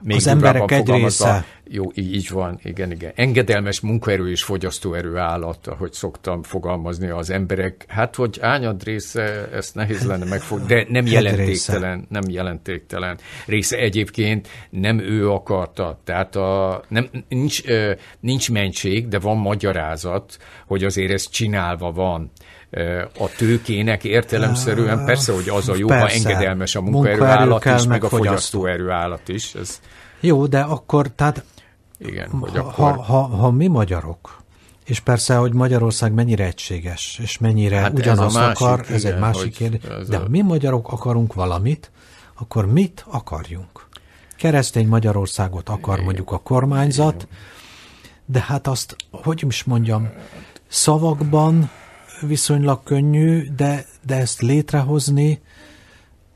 még 0.00 0.16
az 0.16 0.26
emberek 0.26 0.70
egy 0.70 0.88
része. 0.88 1.44
Jó, 1.68 1.84
így 1.94 2.30
van, 2.30 2.58
igen, 2.62 2.90
igen. 2.90 3.12
Engedelmes 3.14 3.80
munkaerő 3.80 4.30
és 4.30 4.42
fogyasztóerő 4.42 5.16
állat, 5.16 5.66
ahogy 5.66 5.92
szoktam 5.92 6.42
fogalmazni 6.42 7.08
az 7.08 7.30
emberek. 7.30 7.84
Hát, 7.88 8.14
hogy 8.14 8.38
ányad 8.40 8.84
része, 8.84 9.48
ezt 9.52 9.74
nehéz 9.74 10.06
lenne 10.06 10.24
megfog, 10.24 10.66
de 10.66 10.86
nem 10.88 11.06
jelentéktelen, 11.06 12.06
nem 12.08 12.22
jelentéktelen 12.28 13.18
része. 13.46 13.76
Egyébként 13.76 14.48
nem 14.70 14.98
ő 14.98 15.30
akarta, 15.30 16.00
tehát 16.04 16.36
a, 16.36 16.82
nem, 16.88 17.08
nincs, 17.28 17.62
nincs 18.20 18.50
mentség, 18.50 19.08
de 19.08 19.18
van 19.18 19.36
magyarázat, 19.36 20.38
hogy 20.66 20.84
azért 20.84 21.12
ez 21.12 21.28
csinálva 21.28 21.92
van 21.92 22.30
a 23.18 23.28
tőkének 23.36 24.04
értelemszerűen 24.04 25.04
persze, 25.04 25.32
hogy 25.32 25.48
az 25.48 25.68
a 25.68 25.74
jó, 25.76 25.86
persze. 25.86 26.06
ha 26.06 26.12
engedelmes 26.12 26.74
a 26.74 26.80
munkaerőállat 26.80 27.64
is, 27.64 27.70
meg, 27.70 27.86
meg 27.86 28.04
a 28.04 28.08
fogyasztóerőállat 28.08 29.28
is. 29.28 29.54
Ez... 29.54 29.80
Jó, 30.20 30.46
de 30.46 30.60
akkor, 30.60 31.08
tehát 31.08 31.44
igen, 31.98 32.28
hogy 32.28 32.56
akkor... 32.56 32.72
ha, 32.72 33.02
ha, 33.02 33.22
ha 33.22 33.50
mi 33.50 33.66
magyarok, 33.66 34.42
és 34.84 35.00
persze, 35.00 35.36
hogy 35.36 35.52
Magyarország 35.52 36.12
mennyire 36.12 36.44
egységes, 36.44 37.18
és 37.22 37.38
mennyire 37.38 37.76
hát 37.76 37.92
ugyanazt 37.92 38.36
ez 38.36 38.42
másik, 38.42 38.66
akar, 38.66 38.84
ez 38.90 39.04
igen, 39.04 39.14
egy 39.14 39.20
másik 39.20 39.52
kérdés, 39.52 39.80
de 40.08 40.16
a... 40.16 40.28
mi 40.28 40.42
magyarok 40.42 40.92
akarunk 40.92 41.34
valamit, 41.34 41.90
akkor 42.34 42.72
mit 42.72 43.04
akarjunk? 43.08 43.88
Keresztény 44.36 44.86
Magyarországot 44.88 45.68
akar 45.68 45.94
igen. 45.94 46.04
mondjuk 46.04 46.32
a 46.32 46.38
kormányzat, 46.38 47.28
de 48.26 48.40
hát 48.40 48.66
azt, 48.66 48.96
hogy 49.10 49.44
is 49.48 49.64
mondjam, 49.64 50.08
szavakban 50.68 51.70
viszonylag 52.20 52.82
könnyű, 52.82 53.48
de, 53.56 53.84
de 54.06 54.14
ezt 54.14 54.40
létrehozni 54.40 55.40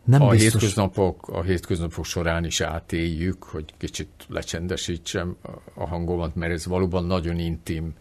nem 0.05 0.23
a 0.23 0.29
biztos. 0.29 0.53
Hétköznapok, 0.53 1.29
a 1.29 1.43
hétköznapok 1.43 2.05
során 2.05 2.45
is 2.45 2.61
átéljük, 2.61 3.43
hogy 3.45 3.65
kicsit 3.79 4.09
lecsendesítsem 4.29 5.37
a 5.75 5.87
hangomat, 5.87 6.35
mert 6.35 6.53
ez 6.53 6.67
valóban 6.67 7.05
nagyon 7.05 7.39
intim. 7.39 7.95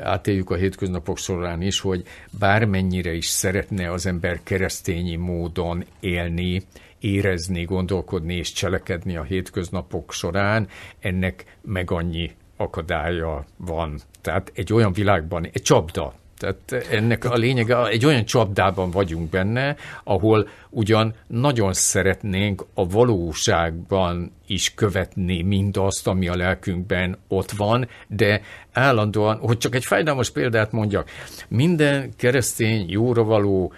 Átéljük 0.00 0.50
a 0.50 0.54
hétköznapok 0.54 1.18
során 1.18 1.62
is, 1.62 1.80
hogy 1.80 2.02
bármennyire 2.38 3.12
is 3.12 3.26
szeretne 3.26 3.92
az 3.92 4.06
ember 4.06 4.40
keresztényi 4.42 5.16
módon 5.16 5.84
élni, 6.00 6.62
érezni, 6.98 7.64
gondolkodni 7.64 8.34
és 8.34 8.52
cselekedni 8.52 9.16
a 9.16 9.22
hétköznapok 9.22 10.12
során, 10.12 10.68
ennek 10.98 11.56
meg 11.62 11.90
annyi 11.90 12.30
akadálya 12.56 13.44
van. 13.56 14.00
Tehát 14.20 14.52
egy 14.54 14.72
olyan 14.72 14.92
világban, 14.92 15.44
egy 15.44 15.62
csapda, 15.62 16.14
tehát 16.38 16.86
ennek 16.90 17.24
a 17.24 17.34
lényege, 17.34 17.86
egy 17.86 18.04
olyan 18.04 18.24
csapdában 18.24 18.90
vagyunk 18.90 19.30
benne, 19.30 19.76
ahol 20.04 20.48
ugyan 20.70 21.14
nagyon 21.26 21.72
szeretnénk 21.72 22.66
a 22.74 22.86
valóságban 22.86 24.32
is 24.46 24.74
követni 24.74 25.42
mindazt, 25.42 26.06
ami 26.06 26.28
a 26.28 26.36
lelkünkben 26.36 27.18
ott 27.28 27.50
van, 27.50 27.88
de 28.06 28.40
állandóan, 28.72 29.38
hogy 29.38 29.58
csak 29.58 29.74
egy 29.74 29.84
fájdalmas 29.84 30.30
példát 30.30 30.72
mondjak, 30.72 31.10
minden 31.48 32.12
keresztény, 32.16 32.90
jóra 32.90 33.24
való 33.24 33.72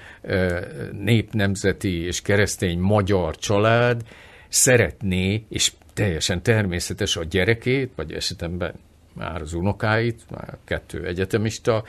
népnemzeti 0.92 2.04
és 2.04 2.22
keresztény 2.22 2.78
magyar 2.78 3.36
család 3.36 4.02
szeretné, 4.48 5.44
és 5.48 5.72
teljesen 5.94 6.42
természetes 6.42 7.16
a 7.16 7.24
gyerekét, 7.24 7.92
vagy 7.96 8.12
esetemben 8.12 8.74
már 9.12 9.40
az 9.40 9.52
unokáit, 9.52 10.22
már 10.30 10.56
kettő 10.64 11.06
egyetemista, 11.06 11.84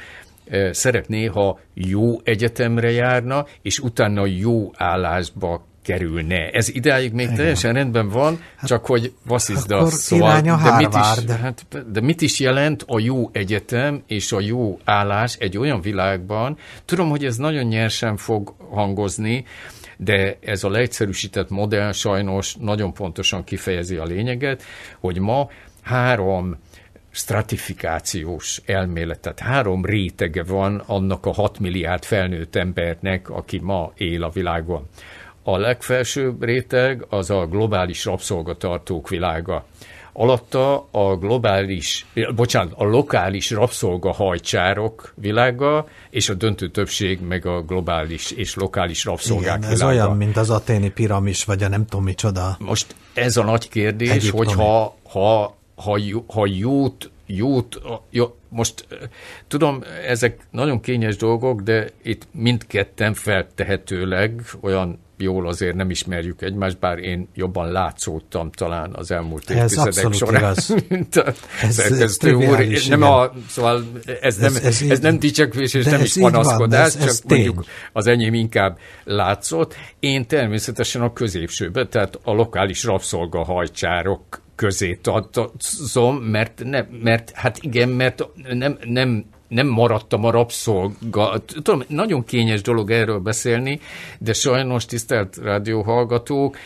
szeretné, 0.72 1.26
ha 1.26 1.60
jó 1.74 2.22
egyetemre 2.24 2.92
járna, 2.92 3.46
és 3.62 3.80
utána 3.80 4.26
jó 4.26 4.72
állásba 4.76 5.66
kerülne. 5.84 6.50
Ez 6.50 6.70
ideáig 6.70 7.14
még 7.14 7.26
Igen. 7.26 7.38
teljesen 7.38 7.74
rendben 7.74 8.10
van, 8.10 8.40
hát, 8.58 8.68
csak 8.68 8.86
hogy 8.86 9.14
vasszizda 9.26 9.86
szóval. 9.86 10.42
De 10.42 10.76
mit, 10.78 10.94
is, 10.94 11.34
hát, 11.42 11.92
de 11.92 12.02
mit 12.02 12.22
is 12.22 12.40
jelent 12.40 12.84
a 12.88 13.00
jó 13.00 13.30
egyetem 13.32 14.04
és 14.08 14.32
a 14.32 14.40
jó 14.40 14.80
állás 14.84 15.36
egy 15.40 15.58
olyan 15.58 15.82
világban? 15.82 16.58
Tudom, 16.86 17.10
hogy 17.10 17.26
ez 17.26 17.36
nagyon 17.36 17.64
nyersen 17.66 18.18
fog 18.18 18.56
hangozni, 18.70 19.46
de 19.98 20.38
ez 20.42 20.64
a 20.64 20.70
leegyszerűsített 20.70 21.50
modell 21.50 21.92
sajnos 21.92 22.56
nagyon 22.60 22.94
pontosan 22.94 23.44
kifejezi 23.44 23.96
a 23.96 24.04
lényeget, 24.04 24.64
hogy 25.00 25.20
ma 25.20 25.50
három 25.82 26.58
stratifikációs 27.12 28.62
elmélet, 28.66 29.20
tehát 29.20 29.40
három 29.40 29.86
rétege 29.86 30.44
van 30.44 30.84
annak 30.86 31.26
a 31.26 31.34
6 31.34 31.60
milliárd 31.60 32.04
felnőtt 32.04 32.56
embernek, 32.56 33.30
aki 33.30 33.60
ma 33.60 33.92
él 33.96 34.24
a 34.24 34.30
világon. 34.30 34.88
A 35.44 35.58
legfelsőbb 35.58 36.44
réteg 36.44 37.06
az 37.10 37.30
a 37.30 37.46
globális 37.46 38.06
rabszolgatartók 38.06 39.10
világa. 39.10 39.66
Alatta 40.14 40.88
a 40.92 41.16
globális, 41.16 42.06
bocsánat, 42.36 42.74
a 42.76 42.84
lokális 42.84 43.52
rabszolgahajcsárok 43.52 45.14
világa, 45.16 45.88
és 46.10 46.30
a 46.30 46.34
döntő 46.34 46.70
többség 46.70 47.20
meg 47.22 47.46
a 47.46 47.62
globális 47.62 48.32
és 48.32 48.56
lokális 48.56 49.06
rabszolgák 49.06 49.58
Igen, 49.58 49.70
ez 49.70 49.80
világa. 49.80 50.04
olyan, 50.04 50.18
mint 50.18 50.38
az 50.38 50.50
aténi 50.50 50.90
piramis, 50.90 51.44
vagy 51.44 51.64
a 51.64 51.68
nem 51.68 51.86
tudom 51.86 52.06
micsoda. 52.06 52.56
Most 52.60 52.96
ez 53.14 53.38
a 53.38 53.44
nagy 53.44 53.70
kérdés, 53.70 54.10
Egyiptomi. 54.10 54.46
hogyha 54.46 54.96
ha 55.10 55.56
ha, 55.82 56.00
ha 56.28 56.46
jót, 56.46 57.12
jót, 57.26 57.82
jó, 58.10 58.36
most 58.50 58.88
tudom, 59.48 59.84
ezek 60.08 60.48
nagyon 60.52 60.80
kényes 60.80 61.16
dolgok, 61.16 61.62
de 61.62 61.90
itt 62.04 62.28
mindketten 62.32 63.14
feltehetőleg 63.14 64.42
olyan 64.62 65.00
jól 65.22 65.48
azért 65.48 65.76
nem 65.76 65.90
ismerjük 65.90 66.42
egymást, 66.42 66.80
bár 66.80 66.98
én 66.98 67.28
jobban 67.36 67.72
látszódtam 67.72 68.52
talán 68.52 68.94
az 68.94 69.12
elmúlt 69.12 69.50
ez 69.50 69.56
évtizedek 69.78 70.14
során, 70.14 70.42
igaz. 70.42 70.76
mint 70.90 71.16
a 71.16 71.34
ez, 71.62 71.74
szerkesztő 71.74 72.34
úr. 72.34 72.68
Nem 72.90 73.02
a, 73.02 73.32
szóval 73.50 73.84
ez, 74.22 74.38
nem, 74.38 74.56
ez, 74.56 74.64
ez, 74.64 74.82
ez 74.82 75.00
nem 75.00 75.20
dicsekvés 75.20 75.74
és 75.74 75.86
nem 75.86 76.02
is 76.02 76.14
panaszkodás, 76.20 76.94
van, 76.94 77.02
ez, 77.02 77.08
ez 77.08 77.16
csak 77.16 77.28
tény. 77.28 77.44
mondjuk 77.44 77.66
az 77.94 78.08
enyém 78.08 78.34
inkább 78.34 78.78
látszott. 79.04 79.76
Én 80.00 80.28
természetesen 80.28 81.02
a 81.02 81.14
középsőben, 81.14 81.90
tehát 81.90 82.20
a 82.24 82.32
lokális 82.32 82.84
rabszolgahajcsárok 82.84 84.42
közé 84.62 84.96
tartozom, 84.96 86.16
mert, 86.16 86.62
ne, 86.64 86.86
mert 87.04 87.32
hát 87.32 87.58
igen, 87.62 87.90
mert 87.90 88.28
nem, 88.54 88.78
nem, 88.84 89.26
nem 89.48 89.68
maradtam 89.68 90.26
a 90.26 90.32
rabszolga. 90.32 91.44
Tudom, 91.46 91.84
nagyon 91.88 92.24
kényes 92.24 92.62
dolog 92.62 92.92
erről 92.92 93.20
beszélni, 93.20 93.80
de 94.20 94.34
sajnos 94.34 94.86
tisztelt 94.86 95.38
rádióhallgatók, 95.38 96.58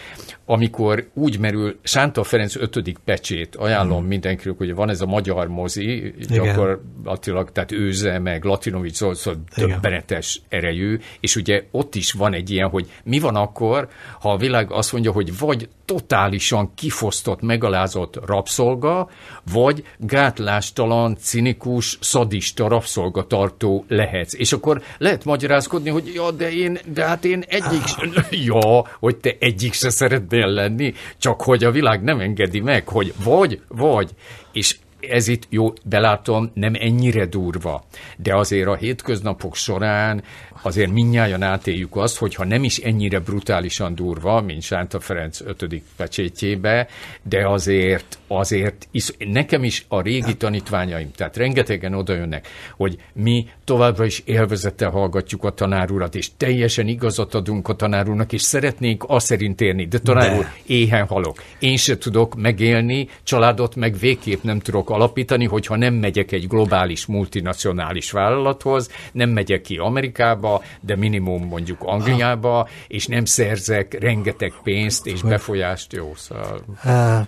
amikor 0.46 1.10
úgy 1.14 1.40
merül, 1.40 1.80
Sánta 1.84 2.24
Ferenc 2.24 2.56
ötödik 2.56 2.98
pecsét 2.98 3.56
ajánlom 3.56 4.00
hmm. 4.00 4.08
mindenkinek, 4.08 4.58
hogy 4.58 4.76
van 4.76 4.90
ez 4.90 5.02
a 5.02 5.06
magyar 5.06 5.48
mozi, 5.48 6.14
gyakorlatilag, 6.30 7.52
tehát 7.52 7.72
őze, 7.72 8.20
meg 8.20 8.44
Latinovics 8.44 8.96
Zolszor 8.96 9.38
döbbenetes 9.56 10.42
erejű, 10.50 11.00
és 11.20 11.36
ugye 11.36 11.64
ott 11.72 11.96
is 11.96 12.12
van 12.12 12.34
egy 12.34 12.50
ilyen, 12.50 12.70
hogy 12.70 12.92
mi 13.04 13.20
van 13.20 13.36
akkor, 13.36 13.88
ha 14.20 14.32
a 14.32 14.38
világ 14.38 14.72
azt 14.72 14.92
mondja, 14.92 15.12
hogy 15.12 15.38
vagy 15.38 15.70
totálisan 15.86 16.72
kifosztott, 16.76 17.42
megalázott 17.42 18.26
rabszolga, 18.26 19.10
vagy 19.52 19.84
gátlástalan, 19.98 21.18
cinikus, 21.20 21.98
szadista 22.02 22.68
rabszolgatartó 22.68 23.86
lehetsz. 23.88 24.34
És 24.34 24.54
akkor 24.54 24.82
lehet 24.98 25.26
magyarázkodni, 25.26 25.90
hogy 25.90 26.12
ja, 26.14 26.32
de 26.32 26.52
én, 26.52 26.80
de 26.94 27.06
hát 27.06 27.26
én 27.26 27.44
egyik, 27.48 27.84
ja, 28.46 28.86
hogy 29.00 29.16
te 29.16 29.36
egyik 29.40 29.74
se 29.74 29.90
szeretnél 30.36 30.54
lenni, 30.54 30.94
csak 31.18 31.42
hogy 31.42 31.64
a 31.64 31.72
világ 31.72 32.04
nem 32.04 32.20
engedi 32.20 32.60
meg, 32.60 32.88
hogy 32.88 33.14
vagy, 33.24 33.62
vagy. 33.68 34.10
És 34.52 34.78
ez 35.00 35.28
itt, 35.28 35.44
jó, 35.50 35.74
belátom, 35.84 36.52
nem 36.54 36.74
ennyire 36.80 37.26
durva, 37.26 37.84
de 38.18 38.36
azért 38.36 38.68
a 38.68 38.76
hétköznapok 38.76 39.56
során 39.56 40.24
azért 40.66 40.92
minnyáján 40.92 41.42
átéljük 41.42 41.96
azt, 41.96 42.18
hogy 42.18 42.36
ha 42.36 42.46
nem 42.46 42.64
is 42.64 42.78
ennyire 42.78 43.20
brutálisan 43.20 43.96
durva, 43.96 44.42
mint 44.42 44.62
Sánta 44.62 45.00
Ferenc 45.00 45.42
ötödik 45.42 45.84
pecsétjébe, 45.96 46.88
de 47.24 47.48
azért, 47.48 48.18
azért 48.28 48.88
is, 48.92 49.12
nekem 49.18 49.64
is 49.64 49.86
a 49.88 50.02
régi 50.02 50.36
tanítványaim, 50.36 51.12
tehát 51.16 51.38
rengetegen 51.38 51.94
odajönnek, 51.94 52.48
hogy 52.76 52.98
mi 53.14 53.48
továbbra 53.64 54.06
is 54.06 54.22
élvezettel 54.26 54.90
hallgatjuk 54.90 55.44
a 55.44 55.50
tanárurat, 55.50 56.16
és 56.16 56.30
teljesen 56.38 56.88
igazat 56.88 57.34
adunk 57.34 57.68
a 57.68 57.76
tanárúrnak, 57.76 58.34
és 58.34 58.42
szeretnénk 58.42 59.04
azt 59.08 59.26
szerint 59.26 59.62
érni, 59.62 59.86
de 59.86 60.00
tanár 60.00 60.38
úr, 60.38 60.46
éhen 60.66 61.06
halok. 61.06 61.44
Én 61.60 61.78
se 61.78 61.98
tudok 61.98 62.36
megélni, 62.36 63.10
családot 63.24 63.76
meg 63.76 63.98
végképp 63.98 64.44
nem 64.44 64.60
tudok 64.60 64.90
alapítani, 64.90 65.46
hogyha 65.46 65.76
nem 65.76 65.94
megyek 65.94 66.32
egy 66.32 66.48
globális, 66.48 67.06
multinacionális 67.06 68.12
vállalathoz, 68.12 68.90
nem 69.12 69.30
megyek 69.30 69.62
ki 69.62 69.78
Amerikába, 69.78 70.55
de 70.82 70.96
minimum 70.96 71.48
mondjuk 71.48 71.84
Angliába, 71.84 72.68
és 72.88 73.08
nem 73.08 73.26
szerzek 73.26 74.00
rengeteg 74.00 74.54
pénzt 74.64 75.06
és 75.06 75.22
befolyást. 75.22 75.94
Jó, 75.94 76.14
szóval... 76.16 76.62
E, 76.84 77.28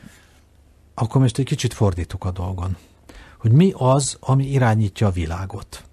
akkor 0.94 1.22
most 1.22 1.38
egy 1.38 1.46
kicsit 1.46 1.74
fordítok 1.74 2.26
a 2.26 2.32
dolgon. 2.32 2.78
Hogy 3.38 3.52
mi 3.52 3.74
az, 3.76 4.18
ami 4.20 4.46
irányítja 4.46 5.08
a 5.08 5.12
világot? 5.12 5.84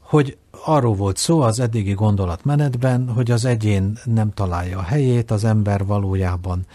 Hogy 0.00 0.36
arról 0.64 0.94
volt 0.94 1.16
szó 1.16 1.40
az 1.40 1.60
eddigi 1.60 1.92
gondolatmenetben, 1.92 3.08
hogy 3.08 3.30
az 3.30 3.44
egyén 3.44 3.98
nem 4.04 4.32
találja 4.34 4.78
a 4.78 4.82
helyét, 4.82 5.30
az 5.30 5.44
ember 5.44 5.84
valójában, 5.84 6.66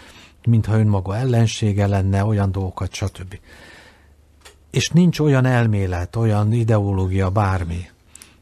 mintha 0.46 0.78
önmaga 0.78 1.16
ellensége 1.16 1.86
lenne, 1.86 2.24
olyan 2.24 2.52
dolgokat, 2.52 2.92
stb. 2.92 3.38
És 4.70 4.88
nincs 4.88 5.20
olyan 5.20 5.44
elmélet, 5.44 6.16
olyan 6.16 6.52
ideológia, 6.52 7.30
bármi. 7.30 7.88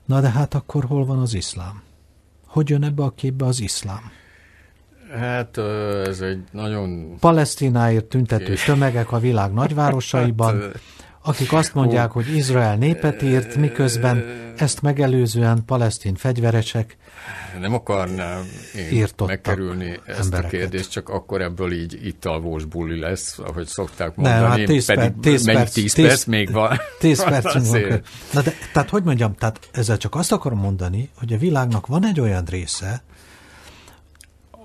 Na 0.05 0.21
de 0.21 0.31
hát 0.31 0.55
akkor 0.55 0.85
hol 0.85 1.05
van 1.05 1.19
az 1.19 1.35
iszlám? 1.35 1.83
Hogy 2.47 2.69
jön 2.69 2.85
ebbe 2.85 3.03
a 3.03 3.11
képbe 3.11 3.45
az 3.45 3.61
iszlám? 3.61 4.11
Hát 5.15 5.59
ez 6.07 6.21
egy 6.21 6.43
nagyon... 6.51 7.17
Palesztináért 7.21 8.05
tüntető 8.05 8.55
tömegek 8.67 9.13
a 9.13 9.19
világ 9.19 9.53
nagyvárosaiban, 9.63 10.61
hát, 10.61 10.81
akik 11.23 11.53
azt 11.53 11.75
mondják, 11.75 12.11
hogy 12.11 12.37
Izrael 12.37 12.77
népet 12.77 13.23
írt, 13.23 13.57
miközben 13.57 14.25
ezt 14.57 14.83
megelőzően 14.83 15.65
palesztin 15.65 16.15
fegyveresek 16.15 16.97
nem 17.61 17.75
akarnám 17.75 18.49
én 18.91 19.07
megkerülni 19.26 20.00
ezt 20.07 20.19
embereket. 20.19 20.52
a 20.52 20.57
kérdést, 20.57 20.91
csak 20.91 21.09
akkor 21.09 21.41
ebből 21.41 21.73
így 21.73 22.07
italvós 22.07 22.64
buli 22.64 22.99
lesz, 22.99 23.38
ahogy 23.38 23.67
szokták 23.67 24.17
mondani, 24.17 24.41
Nem, 24.41 24.50
hát 24.50 24.64
tíz 24.64 24.87
pedig 24.87 25.11
perc, 25.11 25.23
tíz 25.23 25.45
perc, 25.45 25.73
tíz 25.73 25.95
perc, 25.95 26.09
perc, 26.09 26.25
még 26.25 26.52
van. 26.52 26.81
Tíz 26.99 27.25
percünk 27.25 27.67
van. 27.88 28.02
Na 28.33 28.43
de, 28.43 28.52
tehát 28.73 28.91
hogy 28.91 29.02
mondjam, 29.02 29.35
tehát 29.35 29.69
ezzel 29.73 29.97
csak 29.97 30.14
azt 30.14 30.33
akarom 30.33 30.59
mondani, 30.59 31.11
hogy 31.19 31.33
a 31.33 31.38
világnak 31.38 31.87
van 31.87 32.07
egy 32.07 32.21
olyan 32.21 32.45
része, 32.45 33.02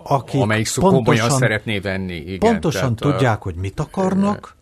akik 0.04 0.42
Amelyik 0.42 0.70
pontosan, 0.74 1.30
szeretné 1.30 1.80
venni. 1.80 2.16
Igen, 2.16 2.40
pontosan 2.40 2.96
tudják, 2.96 3.40
a, 3.40 3.44
hogy 3.44 3.56
mit 3.56 3.80
akarnak, 3.80 4.57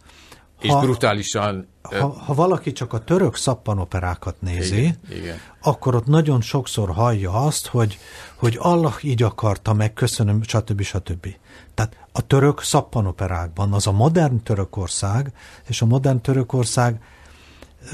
és 0.66 0.72
ha, 0.72 0.80
brutálisan... 0.80 1.68
Ha, 1.82 2.08
ha 2.08 2.34
valaki 2.34 2.72
csak 2.72 2.94
a 2.94 3.04
török 3.04 3.36
szappanoperákat 3.36 4.36
nézi, 4.40 4.78
igen, 4.78 5.00
igen. 5.10 5.38
akkor 5.62 5.96
ott 5.96 6.06
nagyon 6.06 6.42
sokszor 6.42 6.90
hallja 6.90 7.32
azt, 7.32 7.68
hogy, 7.68 7.98
hogy 8.36 8.58
Allah 8.60 9.04
így 9.04 9.24
akarta 9.24 9.74
meg, 9.74 9.94
köszönöm, 9.94 10.44
stb. 10.44 10.82
stb. 10.82 11.28
Tehát 11.74 11.98
a 12.12 12.22
török 12.22 12.62
szappanoperákban 12.62 13.74
az 13.74 13.88
a 13.88 13.92
modern 13.92 14.44
Törökország, 14.44 15.34
és 15.68 15.82
a 15.82 15.86
modern 15.86 16.22
Törökország 16.22 17.02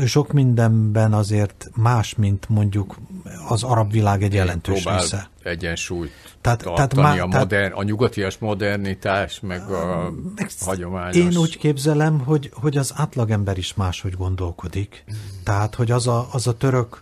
sok 0.06 0.32
mindenben 0.32 1.14
azért 1.14 1.70
más, 1.76 2.16
mint 2.16 2.50
mondjuk 2.50 2.98
az 3.48 3.64
arab 3.64 3.92
világ 3.92 4.24
egy 4.24 4.34
jelentős 4.34 4.86
része. 4.86 5.30
egyensúlyt 5.44 6.12
tehát, 6.42 6.64
tehát 6.64 6.96
má, 6.96 7.20
a, 7.20 7.28
modern, 7.28 7.74
a 7.74 7.84
nyugatias 7.84 8.38
modernitás, 8.38 9.40
meg 9.40 9.70
a 9.70 10.12
meg 10.36 10.50
hagyományos. 10.60 11.16
Én 11.16 11.38
úgy 11.38 11.58
képzelem, 11.58 12.20
hogy, 12.20 12.52
hogy 12.54 12.78
az 12.78 12.94
átlagember 12.96 13.58
is 13.58 13.74
máshogy 13.74 14.14
gondolkodik. 14.14 15.04
Tehát, 15.44 15.76
hogy 15.76 15.92
az 15.92 16.08
a, 16.08 16.28
az 16.32 16.48
a 16.48 16.58
török 16.58 17.02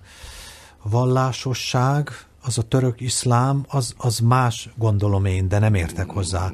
vallásosság, 0.84 2.10
az 2.41 2.58
a 2.58 2.62
török 2.62 3.01
iszlám, 3.01 3.65
az, 3.67 3.93
az 3.98 4.19
más 4.19 4.69
gondolom 4.75 5.25
én, 5.25 5.48
de 5.48 5.60
nem 5.60 5.74
értek 5.74 6.10
hozzá, 6.10 6.51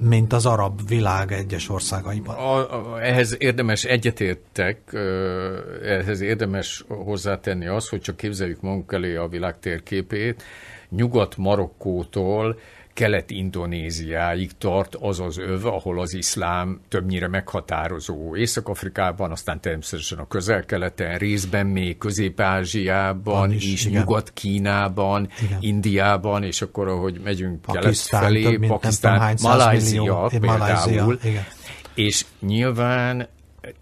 mint 0.00 0.32
az 0.32 0.46
arab 0.46 0.88
világ 0.88 1.32
egyes 1.32 1.68
országaiban. 1.68 2.34
A, 2.34 2.92
a, 2.94 3.02
ehhez 3.02 3.36
érdemes 3.38 3.84
egyetértek, 3.84 4.78
ehhez 5.82 6.20
érdemes 6.20 6.84
hozzátenni 6.88 7.66
az, 7.66 7.88
hogy 7.88 8.00
csak 8.00 8.16
képzeljük 8.16 8.60
magunk 8.60 8.92
elé 8.92 9.16
a 9.16 9.28
világ 9.28 9.58
térképét, 9.58 10.42
Nyugat-Marokkótól 10.88 12.58
Kelet-Indonéziáig 12.98 14.50
tart 14.58 14.94
az 14.94 15.20
az 15.20 15.38
öv, 15.38 15.66
ahol 15.66 16.00
az 16.00 16.14
iszlám 16.14 16.80
többnyire 16.88 17.28
meghatározó. 17.28 18.36
Észak-Afrikában, 18.36 19.30
aztán 19.30 19.60
természetesen 19.60 20.18
a 20.18 20.26
közel-keleten, 20.26 21.18
részben 21.18 21.66
még 21.66 21.98
Közép-Ázsiában 21.98 23.52
is, 23.52 23.72
is 23.72 23.88
Nyugat-Kínában, 23.88 25.28
igen. 25.42 25.58
Indiában, 25.60 26.42
és 26.42 26.62
akkor, 26.62 26.88
ahogy 26.88 27.20
megyünk 27.24 27.60
Pakisztán, 27.60 28.20
kelet 28.20 28.42
felé, 28.42 28.66
Pakisztán, 28.66 29.36
Malázia 29.42 30.30
például. 30.40 31.18
Igen. 31.22 31.44
És 31.94 32.24
nyilván 32.40 33.28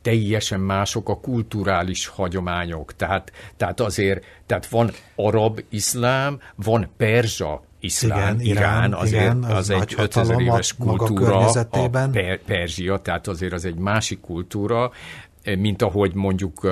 teljesen 0.02 0.60
mások 0.60 1.08
a 1.08 1.20
kulturális 1.20 2.06
hagyományok. 2.06 2.96
Tehát, 2.96 3.32
tehát 3.56 3.80
azért, 3.80 4.24
tehát 4.46 4.66
van 4.66 4.90
arab 5.14 5.60
iszlám, 5.68 6.40
van 6.54 6.88
perzsa 6.96 7.65
iszlám, 7.86 8.40
igen, 8.40 8.56
Irán, 8.56 8.92
azért 8.92 9.22
igen, 9.22 9.42
az, 9.42 9.56
az 9.56 9.70
egy 9.70 9.94
5000 9.96 10.40
éves 10.40 10.74
kultúra, 10.78 11.38
a 11.48 11.88
per, 12.12 12.40
Perzsia, 12.46 12.98
tehát 12.98 13.26
azért 13.26 13.52
az 13.52 13.64
egy 13.64 13.78
másik 13.78 14.20
kultúra, 14.20 14.90
mint 15.58 15.82
ahogy 15.82 16.14
mondjuk 16.14 16.68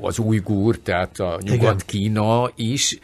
az 0.00 0.18
ujgur, 0.18 0.78
tehát 0.78 1.18
a 1.18 1.38
Nyugat-Kína 1.42 2.50
is, 2.54 2.98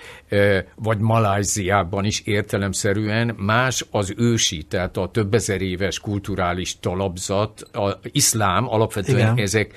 vagy 0.75 0.99
Malajziában 0.99 2.05
is 2.05 2.21
értelemszerűen 2.21 3.35
más 3.37 3.87
az 3.91 4.15
ősi, 4.17 4.63
tehát 4.63 4.97
a 4.97 5.09
több 5.09 5.35
ezer 5.35 5.61
éves 5.61 6.01
kulturális 6.01 6.79
talapzat, 6.81 7.61
a 7.73 7.99
iszlám 8.03 8.69
alapvetően 8.69 9.19
Igen. 9.19 9.39
ezek 9.39 9.75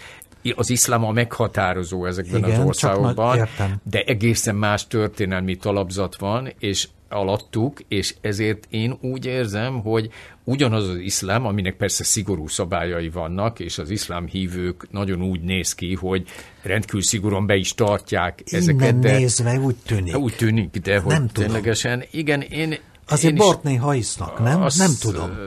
az 0.55 0.69
iszlám 0.69 1.03
a 1.03 1.11
meghatározó 1.11 2.05
ezekben 2.05 2.43
Igen, 2.43 2.59
az 2.59 2.65
országokban, 2.65 3.47
de 3.83 4.01
egészen 4.01 4.55
más 4.55 4.87
történelmi 4.87 5.55
talapzat 5.55 6.15
van, 6.17 6.53
és 6.59 6.87
alattuk, 7.09 7.79
és 7.87 8.15
ezért 8.21 8.67
én 8.69 8.97
úgy 9.01 9.25
érzem, 9.25 9.81
hogy 9.81 10.09
ugyanaz 10.43 10.87
az 10.87 10.95
iszlám, 10.95 11.45
aminek 11.45 11.77
persze 11.77 12.03
szigorú 12.03 12.47
szabályai 12.47 13.09
vannak, 13.09 13.59
és 13.59 13.77
az 13.77 13.89
iszlám 13.89 14.27
hívők 14.27 14.91
nagyon 14.91 15.21
úgy 15.21 15.41
néz 15.41 15.75
ki, 15.75 15.93
hogy 15.93 16.27
rendkívül 16.61 17.01
szigorúan 17.01 17.45
be 17.45 17.55
is 17.55 17.73
tartják 17.73 18.41
Innen 18.45 18.61
ezeket. 18.61 18.99
De, 18.99 19.17
nézve 19.17 19.59
úgy 19.59 19.75
tűnik. 19.85 20.17
Úgy 20.17 20.35
tűnik, 20.35 20.77
de 20.77 20.99
hogy 20.99 21.13
nem 21.13 21.27
ténylegesen, 21.27 22.03
igen, 22.11 22.41
én 22.41 22.77
Azért 23.11 23.35
bort 23.35 23.63
néha 23.63 23.93
isznak, 23.93 24.39
nem? 24.39 24.65
Nem 24.77 24.91
tudom. 24.99 25.37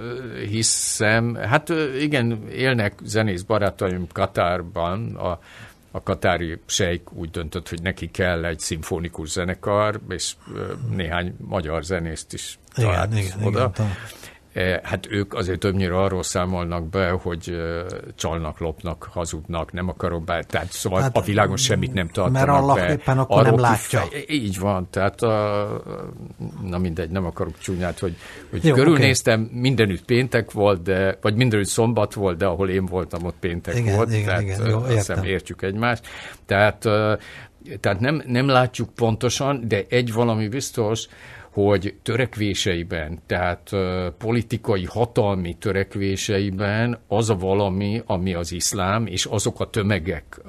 hiszem, 0.49 1.35
hát 1.35 1.73
igen, 2.01 2.49
élnek 2.49 2.99
zenész 3.05 3.43
barátaim 3.43 4.07
Katárban, 4.13 5.17
a 5.17 5.39
a 5.95 6.03
katári 6.03 6.61
sejk 6.67 7.13
úgy 7.13 7.31
döntött, 7.31 7.69
hogy 7.69 7.83
neki 7.83 8.11
kell 8.11 8.45
egy 8.45 8.59
szimfonikus 8.59 9.29
zenekar, 9.29 10.01
és 10.09 10.35
néhány 10.91 11.35
magyar 11.39 11.85
zenészt 11.85 12.33
is 12.33 12.59
talált 12.75 13.13
igen, 13.13 13.25
igen, 13.25 13.45
oda. 13.47 13.73
Igen, 13.75 13.87
Eh, 13.87 14.22
hát 14.83 15.07
ők 15.11 15.35
azért 15.35 15.59
többnyire 15.59 15.99
arról 15.99 16.23
számolnak 16.23 16.89
be, 16.89 17.11
hogy 17.11 17.49
eh, 17.49 17.85
csalnak, 18.15 18.59
lopnak, 18.59 19.09
hazudnak, 19.11 19.73
nem 19.73 19.89
akarok 19.89 20.25
be, 20.25 20.43
tehát 20.43 20.73
szóval 20.73 21.01
hát, 21.01 21.17
a 21.17 21.21
világon 21.21 21.57
semmit 21.57 21.93
nem 21.93 22.09
tartanak 22.09 22.47
Mert 22.47 22.59
Allah 22.59 22.77
be. 22.77 22.93
éppen 22.93 23.19
akkor 23.19 23.39
arról 23.39 23.51
nem 23.51 23.61
látja. 23.61 24.03
Kifej, 24.03 24.25
így 24.29 24.59
van, 24.59 24.89
tehát 24.91 25.23
a, 25.23 25.83
na 26.63 26.79
mindegy, 26.79 27.11
nem 27.11 27.25
akarok 27.25 27.59
csúnyát, 27.59 27.99
hogy, 27.99 28.17
hogy 28.51 28.65
Jó, 28.65 28.75
körülnéztem, 28.75 29.43
okay. 29.43 29.61
mindenütt 29.61 30.05
péntek 30.05 30.51
volt, 30.51 30.83
de, 30.83 31.19
vagy 31.21 31.35
mindenütt 31.35 31.69
szombat 31.69 32.15
volt, 32.15 32.37
de 32.37 32.47
ahol 32.47 32.69
én 32.69 32.87
voltam, 32.87 33.25
ott 33.25 33.37
péntek 33.41 33.77
igen, 33.77 33.97
volt, 33.97 34.13
igen, 34.13 34.25
tehát 34.25 34.43
igen, 34.43 34.69
jó, 34.69 34.79
azt 34.79 34.93
hiszem 34.93 35.25
értjük 35.25 35.63
egymást. 35.63 36.07
Tehát, 36.47 36.79
tehát 37.81 38.01
nem, 38.01 38.23
nem 38.27 38.49
látjuk 38.49 38.95
pontosan, 38.95 39.69
de 39.69 39.85
egy 39.89 40.13
valami 40.13 40.49
biztos, 40.49 41.09
hogy 41.53 41.95
törekvéseiben, 42.03 43.19
tehát 43.27 43.71
politikai, 44.19 44.85
hatalmi 44.85 45.55
törekvéseiben 45.55 46.99
az 47.09 47.31
a 47.31 47.37
valami, 47.37 48.03
ami 48.07 48.35
az 48.35 48.53
iszlám, 48.53 49.07
és 49.07 49.25
azok 49.25 49.61
a 49.61 49.71
tömegek, 49.71 50.41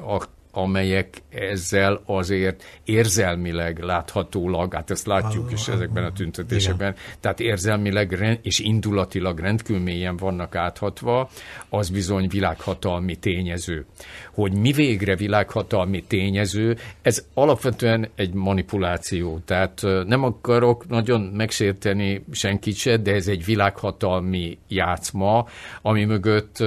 amelyek 0.56 1.22
ezzel 1.30 2.02
azért 2.06 2.64
érzelmileg 2.84 3.80
láthatólag, 3.80 4.74
hát 4.74 4.92
ezt 4.92 5.06
látjuk 5.06 5.52
is 5.52 5.68
ezekben 5.68 6.04
a 6.04 6.12
tüntetésekben, 6.12 6.92
Igen. 6.92 7.04
tehát 7.20 7.40
érzelmileg 7.40 8.40
és 8.42 8.60
indulatilag 8.60 9.40
rendkívül 9.40 9.82
mélyen 9.82 10.18
vannak 10.18 10.56
áthatva, 10.56 11.30
az 11.70 11.90
bizony 11.90 12.28
világhatalmi 12.28 13.16
tényező. 13.16 13.86
Hogy 14.34 14.54
mi 14.54 14.72
végre 14.72 15.16
világhatalmi 15.16 16.04
tényező, 16.04 16.78
ez 17.02 17.26
alapvetően 17.34 18.10
egy 18.16 18.34
manipuláció, 18.34 19.40
tehát 19.46 19.82
nem 20.06 20.24
akarok 20.24 20.88
nagyon 20.88 21.22
megsérteni 21.22 22.26
senkit 22.32 22.76
se, 22.76 22.98
de 22.98 23.14
ez 23.14 23.28
egy 23.28 23.46
világhatalmi 23.46 24.58
játszma, 24.68 25.48
ami 25.82 26.06
mögött 26.06 26.64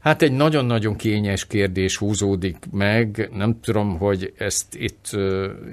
Hát 0.00 0.22
egy 0.22 0.32
nagyon-nagyon 0.32 0.96
kényes 0.96 1.46
kérdés 1.46 1.96
húzódik 1.96 2.56
meg. 2.72 3.30
Nem 3.32 3.60
tudom, 3.60 3.98
hogy 3.98 4.32
ezt 4.36 4.74
itt 4.74 5.10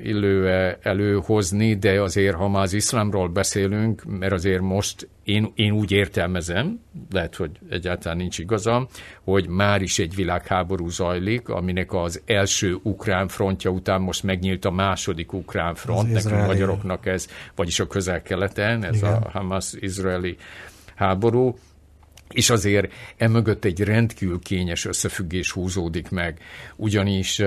illő 0.04 0.48
előhozni, 0.82 1.76
de 1.76 2.02
azért, 2.02 2.36
ha 2.36 2.48
már 2.48 2.63
az 2.63 2.74
iszlámról 2.74 3.28
beszélünk, 3.28 4.04
mert 4.20 4.34
azért 4.34 4.62
most 4.62 5.08
én, 5.24 5.52
én 5.56 5.72
úgy 5.72 5.92
értelmezem, 5.92 6.80
lehet, 7.12 7.36
hogy 7.36 7.52
egyáltalán 7.70 8.18
nincs 8.18 8.40
igazam, 8.40 8.88
hogy 9.24 9.48
már 9.48 9.82
is 9.82 10.00
egy 10.00 10.16
világháború 10.16 10.90
zajlik, 10.90 11.50
aminek 11.50 11.94
az 11.94 12.22
első 12.26 12.78
ukrán 12.84 13.28
frontja 13.28 13.70
után 13.72 14.02
most 14.02 14.24
megnyílt 14.24 14.66
a 14.66 14.72
második 14.72 15.34
ukrán 15.34 15.76
front, 15.76 16.16
az 16.16 16.24
nekünk 16.24 16.46
magyaroknak 16.46 17.06
ez, 17.06 17.28
vagyis 17.56 17.80
a 17.80 17.88
közel-keleten, 17.88 18.84
ez 18.84 18.96
Igen. 18.96 19.13
a 19.13 19.30
Hamas-izraeli 19.30 20.38
háború, 20.96 21.56
és 22.32 22.50
azért 22.50 22.94
emögött 23.18 23.66
egy 23.66 23.84
rendkívül 23.84 24.40
kényes 24.40 24.86
összefüggés 24.86 25.52
húzódik 25.52 26.10
meg, 26.10 26.40
ugyanis 26.76 27.42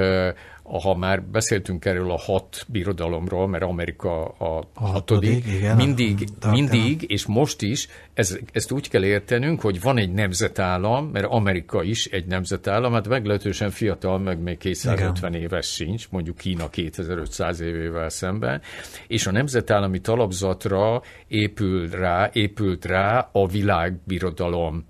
ha 0.79 0.95
már 0.95 1.23
beszéltünk 1.23 1.85
erről 1.85 2.11
a 2.11 2.19
hat 2.19 2.65
birodalomról, 2.69 3.49
mert 3.49 3.63
Amerika 3.63 4.25
a, 4.25 4.59
a 4.75 4.87
hatodik, 4.87 5.47
igen, 5.47 5.77
mindig, 5.77 6.29
a 6.41 6.51
mindig, 6.51 7.05
és 7.09 7.27
most 7.27 7.63
is 7.63 7.89
ez, 8.15 8.39
ezt 8.53 8.73
úgy 8.73 8.89
kell 8.89 9.05
értenünk, 9.05 9.61
hogy 9.61 9.81
van 9.81 9.99
egy 9.99 10.13
nemzetállam, 10.13 11.07
mert 11.07 11.27
Amerika 11.27 11.83
is 11.83 12.07
egy 12.07 12.27
nemzetállam, 12.27 12.93
hát 12.93 13.09
meglehetősen 13.09 13.71
fiatal, 13.71 14.19
meg 14.19 14.39
még 14.39 14.59
250 14.59 15.31
igen. 15.31 15.43
éves 15.43 15.67
sincs, 15.67 16.09
mondjuk 16.11 16.37
Kína 16.37 16.69
2500 16.69 17.61
évével 17.61 18.09
szemben, 18.09 18.61
és 19.07 19.27
a 19.27 19.31
nemzetállami 19.31 20.01
talapzatra 20.01 21.03
épül 21.29 21.89
rá, 21.89 22.31
épült 22.33 22.85
rá 22.85 23.29
a 23.33 23.47
világbirodalom. 23.47 24.85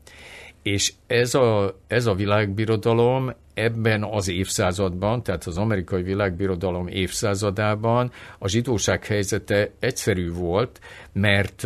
És 0.62 0.92
ez 1.06 1.34
a, 1.34 1.80
ez 1.86 2.06
a 2.06 2.14
világbirodalom 2.14 3.32
ebben 3.62 4.04
az 4.04 4.28
évszázadban, 4.28 5.22
tehát 5.22 5.44
az 5.44 5.58
amerikai 5.58 6.02
világbirodalom 6.02 6.86
évszázadában 6.86 8.12
a 8.38 8.48
zsidóság 8.48 9.04
helyzete 9.06 9.70
egyszerű 9.78 10.32
volt, 10.32 10.80
mert 11.12 11.62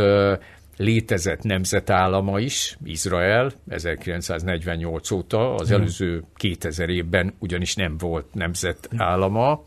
létezett 0.76 1.42
nemzetállama 1.42 2.38
is, 2.38 2.78
Izrael 2.84 3.52
1948 3.68 5.10
óta, 5.10 5.54
az 5.54 5.70
előző 5.70 6.24
2000 6.34 6.88
évben 6.88 7.34
ugyanis 7.38 7.74
nem 7.74 7.96
volt 7.98 8.34
nemzetállama, 8.34 9.62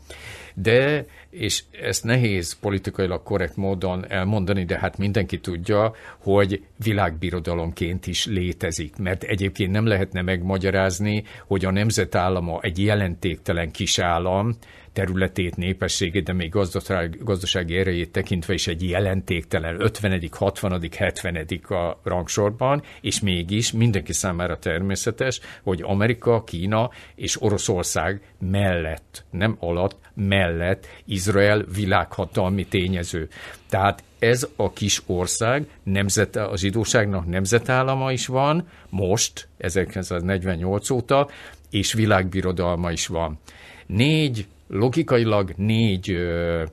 de 0.62 1.04
és 1.30 1.62
ezt 1.82 2.04
nehéz 2.04 2.58
politikailag 2.60 3.22
korrekt 3.22 3.56
módon 3.56 4.04
elmondani, 4.10 4.64
de 4.64 4.78
hát 4.78 4.98
mindenki 4.98 5.40
tudja, 5.40 5.94
hogy 6.18 6.62
világbirodalomként 6.76 8.06
is 8.06 8.26
létezik, 8.26 8.96
mert 8.96 9.22
egyébként 9.22 9.72
nem 9.72 9.86
lehetne 9.86 10.22
megmagyarázni, 10.22 11.24
hogy 11.46 11.64
a 11.64 11.70
nemzetállama 11.70 12.60
egy 12.60 12.84
jelentéktelen 12.84 13.70
kisállam, 13.70 14.56
területét, 14.98 15.56
népességét, 15.56 16.24
de 16.24 16.32
még 16.32 16.50
gazdaság, 16.50 17.18
gazdasági 17.24 17.76
erejét 17.76 18.12
tekintve 18.12 18.54
is 18.54 18.66
egy 18.66 18.88
jelentéktelen 18.88 19.80
50., 19.80 20.20
60., 20.30 20.80
70. 20.96 21.46
a 21.68 22.00
rangsorban, 22.02 22.82
és 23.00 23.20
mégis 23.20 23.72
mindenki 23.72 24.12
számára 24.12 24.58
természetes, 24.58 25.40
hogy 25.62 25.82
Amerika, 25.82 26.44
Kína 26.44 26.90
és 27.14 27.42
Oroszország 27.42 28.20
mellett, 28.38 29.24
nem 29.30 29.56
alatt, 29.60 29.96
mellett 30.14 30.86
Izrael 31.04 31.64
világhatalmi 31.74 32.66
tényező. 32.66 33.28
Tehát 33.68 34.02
ez 34.18 34.48
a 34.56 34.72
kis 34.72 35.02
ország, 35.06 35.68
nemzet, 35.82 36.36
a 36.36 36.56
zsidóságnak 36.56 37.26
nemzetállama 37.26 38.12
is 38.12 38.26
van, 38.26 38.68
most, 38.88 39.48
1948 39.58 40.90
óta, 40.90 41.28
és 41.70 41.92
világbirodalma 41.92 42.90
is 42.90 43.06
van. 43.06 43.38
Négy 43.86 44.46
logikailag 44.68 45.52
négy 45.56 46.10
ö, 46.10 46.64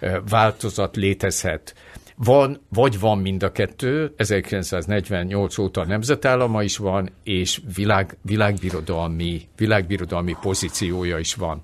ö, 0.00 0.18
változat 0.28 0.96
létezhet. 0.96 1.74
Van, 2.24 2.60
vagy 2.68 3.00
van 3.00 3.18
mind 3.18 3.42
a 3.42 3.52
kettő, 3.52 4.12
1948 4.16 5.58
óta 5.58 5.84
nemzetállama 5.84 6.62
is 6.62 6.76
van, 6.76 7.10
és 7.22 7.60
világ, 7.74 8.16
világbirodalmi, 8.22 9.48
világbirodalmi 9.56 10.36
pozíciója 10.40 11.18
is 11.18 11.34
van. 11.34 11.62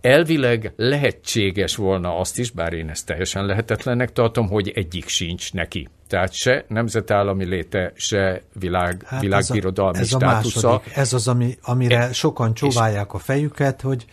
Elvileg 0.00 0.72
lehetséges 0.76 1.76
volna 1.76 2.18
azt 2.18 2.38
is, 2.38 2.50
bár 2.50 2.72
én 2.72 2.88
ezt 2.88 3.06
teljesen 3.06 3.46
lehetetlennek 3.46 4.12
tartom, 4.12 4.48
hogy 4.48 4.72
egyik 4.74 5.08
sincs 5.08 5.52
neki. 5.52 5.88
Tehát 6.08 6.32
se 6.32 6.64
nemzetállami 6.68 7.44
léte, 7.44 7.92
se 7.94 8.42
világ, 8.58 9.02
hát 9.06 9.20
világbirodalmi 9.20 9.98
ez 9.98 10.12
a, 10.12 10.16
ez 10.16 10.22
státusza. 10.22 10.68
A 10.68 10.72
második, 10.72 10.96
ez 10.96 11.12
az, 11.12 11.28
ami, 11.28 11.56
amire 11.62 11.98
e, 11.98 12.12
sokan 12.12 12.54
csóválják 12.54 13.14
a 13.14 13.18
fejüket, 13.18 13.80
hogy 13.80 14.04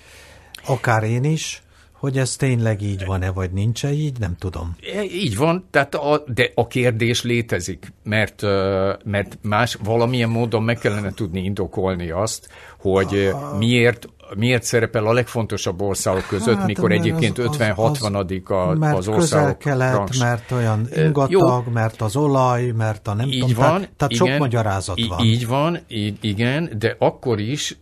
akár 0.65 1.03
én 1.03 1.23
is, 1.23 1.63
hogy 1.99 2.17
ez 2.17 2.35
tényleg 2.35 2.81
így 2.81 3.05
van-e, 3.05 3.31
vagy 3.31 3.51
nincs-e 3.51 3.91
így, 3.91 4.19
nem 4.19 4.35
tudom. 4.39 4.75
E, 4.95 5.03
így 5.03 5.37
van, 5.37 5.67
tehát 5.71 5.95
a, 5.95 6.23
de 6.27 6.51
a 6.55 6.67
kérdés 6.67 7.23
létezik, 7.23 7.93
mert, 8.03 8.41
mert 9.03 9.37
más 9.41 9.77
valamilyen 9.83 10.29
módon 10.29 10.63
meg 10.63 10.77
kellene 10.77 11.13
tudni 11.13 11.43
indokolni 11.43 12.09
azt, 12.09 12.49
hogy 12.77 13.33
miért 13.57 14.07
miért 14.35 14.63
szerepel 14.63 15.05
a 15.05 15.13
legfontosabb 15.13 15.81
országok 15.81 16.27
között, 16.27 16.57
hát, 16.57 16.65
mikor 16.65 16.91
egyébként 16.91 17.37
50-60 17.39 18.43
az, 18.43 18.77
mert 18.77 18.97
az 18.97 19.07
országok 19.07 19.57
kelet, 19.57 19.95
rangs. 19.95 20.19
mert 20.19 20.51
olyan 20.51 20.87
ingatag, 20.95 21.31
Jó. 21.31 21.71
mert 21.73 22.01
az 22.01 22.15
olaj, 22.15 22.71
mert 22.77 23.07
a 23.07 23.13
nem 23.13 23.27
így 23.27 23.39
tudom, 23.39 23.55
van, 23.55 23.71
tehát, 23.71 23.93
tehát 23.97 24.13
igen, 24.13 24.27
sok 24.27 24.37
magyarázat 24.37 25.05
van. 25.07 25.25
Így 25.25 25.47
van, 25.47 25.79
így, 25.87 26.17
igen, 26.21 26.69
de 26.79 26.95
akkor 26.99 27.39
is 27.39 27.77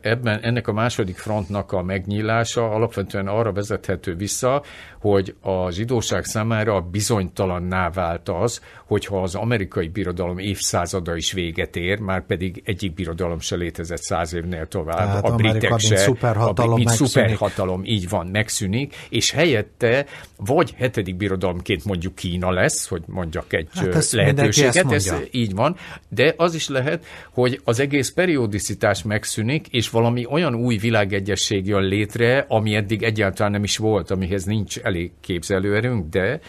ebben 0.00 0.40
ennek 0.42 0.68
a 0.68 0.72
második 0.72 1.16
frontnak 1.16 1.72
a 1.72 1.82
megnyílása 1.82 2.70
alapvetően 2.70 3.26
arra 3.26 3.52
vezethető 3.52 4.14
vissza, 4.14 4.62
hogy 5.00 5.34
a 5.40 5.70
zsidóság 5.70 6.24
számára 6.24 6.80
bizonytalanná 6.80 7.90
vált 7.90 8.28
az, 8.28 8.60
hogyha 8.86 9.22
az 9.22 9.34
amerikai 9.34 9.88
birodalom 9.88 10.38
évszázada 10.38 11.16
is 11.16 11.32
véget 11.32 11.76
ér, 11.76 11.98
már 11.98 12.26
pedig 12.26 12.62
egyik 12.64 12.94
birodalom 12.94 13.40
se 13.40 13.56
létezett 13.56 14.02
száz 14.02 14.34
évnél 14.34 14.66
tovább. 14.66 14.96
Tehát 14.96 15.24
a 15.24 15.34
britek 15.34 15.78
se, 15.86 15.96
szuperhatalom, 15.96 16.72
a, 16.72 16.76
mint 16.76 16.90
szuperhatalom, 16.90 17.84
így 17.84 18.08
van, 18.08 18.26
megszűnik, 18.26 18.94
és 19.08 19.30
helyette 19.30 20.06
vagy 20.36 20.74
hetedik 20.76 21.16
birodalomként 21.16 21.84
mondjuk 21.84 22.14
Kína 22.14 22.50
lesz, 22.50 22.88
hogy 22.88 23.02
mondjak 23.06 23.52
egy 23.52 23.68
hát 23.74 24.10
lehetőséget, 24.10 24.92
ez 24.92 25.14
így 25.30 25.54
van, 25.54 25.76
de 26.08 26.34
az 26.36 26.54
is 26.54 26.68
lehet, 26.68 27.04
hogy 27.32 27.60
az 27.64 27.80
egész 27.80 28.10
periodicitás 28.10 29.02
megszűnik, 29.02 29.66
és 29.70 29.90
valami 29.90 30.26
olyan 30.26 30.54
új 30.54 30.76
világegyesség 30.76 31.66
jön 31.66 31.82
létre, 31.82 32.44
ami 32.48 32.74
eddig 32.74 33.02
egyáltalán 33.02 33.52
nem 33.52 33.62
is 33.62 33.76
volt, 33.76 34.10
amihez 34.10 34.44
nincs 34.44 34.78
elég 34.78 35.10
képzelőerőnk, 35.20 36.08
de 36.10 36.40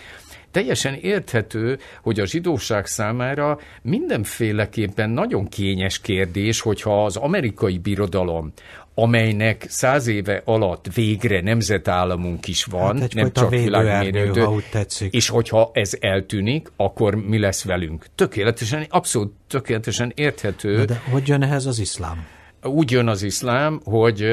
teljesen 0.52 0.94
érthető, 0.94 1.80
hogy 2.02 2.20
a 2.20 2.26
zsidóság 2.26 2.86
számára 2.86 3.60
mindenféleképpen 3.82 5.10
nagyon 5.10 5.48
kényes 5.48 6.00
kérdés, 6.00 6.62
hogyha 6.62 7.06
az 7.06 7.16
amerikai 7.16 7.78
birodalom 7.78 8.54
amelynek 9.00 9.66
száz 9.70 10.08
éve 10.08 10.42
alatt 10.46 10.86
végre 10.94 11.42
nemzetállamunk 11.42 12.48
is 12.48 12.66
van, 12.66 13.00
hát 13.00 13.14
nem 13.14 13.32
csak 13.32 13.50
világmérődő, 13.50 14.42
ha 14.42 14.62
és 15.10 15.30
hogyha 15.30 15.70
ez 15.74 15.98
eltűnik, 16.00 16.72
akkor 16.76 17.16
mi 17.16 17.40
lesz 17.40 17.64
velünk? 17.64 18.06
Tökéletesen, 18.16 18.86
abszolút 18.90 19.34
tökéletesen 19.48 20.12
érthető. 20.16 20.86
De 20.86 21.02
hogy 21.12 21.28
jön 21.28 21.44
ehhez 21.44 21.66
az 21.66 21.80
iszlám? 21.80 22.26
Úgy 22.64 22.92
jön 22.92 23.08
az 23.08 23.24
iszlám, 23.24 23.80
hogy 23.84 24.24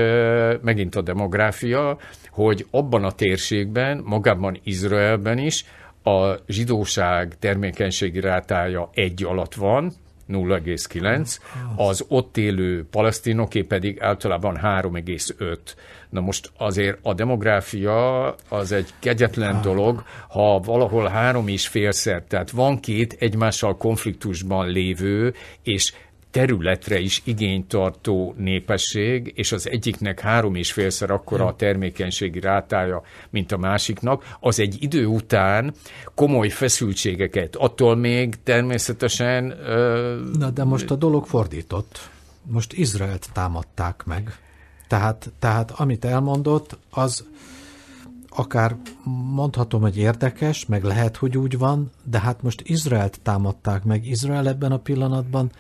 megint 0.62 0.94
a 0.94 1.02
demográfia, 1.02 1.98
hogy 2.30 2.66
abban 2.70 3.04
a 3.04 3.12
térségben, 3.12 4.02
magában 4.04 4.60
Izraelben 4.62 5.38
is 5.38 5.64
a 6.02 6.34
zsidóság 6.46 7.38
termékenységi 7.38 8.20
rátája 8.20 8.90
egy 8.94 9.24
alatt 9.24 9.54
van, 9.54 9.92
0,9, 10.28 11.38
az 11.76 12.04
ott 12.08 12.36
élő 12.36 12.86
palesztinoké 12.90 13.62
pedig 13.62 14.00
általában 14.00 14.58
3,5. 14.62 15.58
Na 16.10 16.20
most 16.20 16.50
azért 16.56 16.98
a 17.02 17.14
demográfia 17.14 18.26
az 18.48 18.72
egy 18.72 18.88
kegyetlen 18.98 19.60
dolog, 19.62 20.02
ha 20.28 20.58
valahol 20.58 21.08
három 21.08 21.48
és 21.48 21.68
félszer, 21.68 22.22
tehát 22.28 22.50
van 22.50 22.80
két 22.80 23.16
egymással 23.18 23.76
konfliktusban 23.76 24.68
lévő, 24.68 25.34
és 25.62 25.92
területre 26.34 26.98
is 26.98 27.22
igénytartó 27.24 28.34
népesség, 28.36 29.32
és 29.34 29.52
az 29.52 29.68
egyiknek 29.68 30.20
három 30.20 30.54
és 30.54 30.72
félszer 30.72 31.10
akkora 31.10 31.46
a 31.46 31.56
termékenységi 31.56 32.40
rátája, 32.40 33.02
mint 33.30 33.52
a 33.52 33.56
másiknak, 33.56 34.36
az 34.40 34.58
egy 34.60 34.76
idő 34.82 35.06
után 35.06 35.74
komoly 36.14 36.48
feszültségeket, 36.48 37.56
attól 37.56 37.96
még 37.96 38.42
természetesen... 38.42 39.44
Uh, 39.44 40.38
Na 40.38 40.50
de 40.50 40.64
most 40.64 40.90
a 40.90 40.94
dolog 40.94 41.26
fordított. 41.26 42.10
Most 42.42 42.72
Izraelt 42.72 43.28
támadták 43.32 44.04
meg. 44.04 44.38
Tehát, 44.88 45.32
tehát 45.38 45.70
amit 45.70 46.04
elmondott, 46.04 46.78
az 46.90 47.26
akár 48.28 48.76
mondhatom, 49.34 49.80
hogy 49.80 49.96
érdekes, 49.96 50.66
meg 50.66 50.84
lehet, 50.84 51.16
hogy 51.16 51.38
úgy 51.38 51.58
van, 51.58 51.90
de 52.04 52.20
hát 52.20 52.42
most 52.42 52.62
Izraelt 52.64 53.20
támadták 53.22 53.84
meg. 53.84 54.06
Izrael 54.06 54.48
ebben 54.48 54.72
a 54.72 54.78
pillanatban 54.78 55.50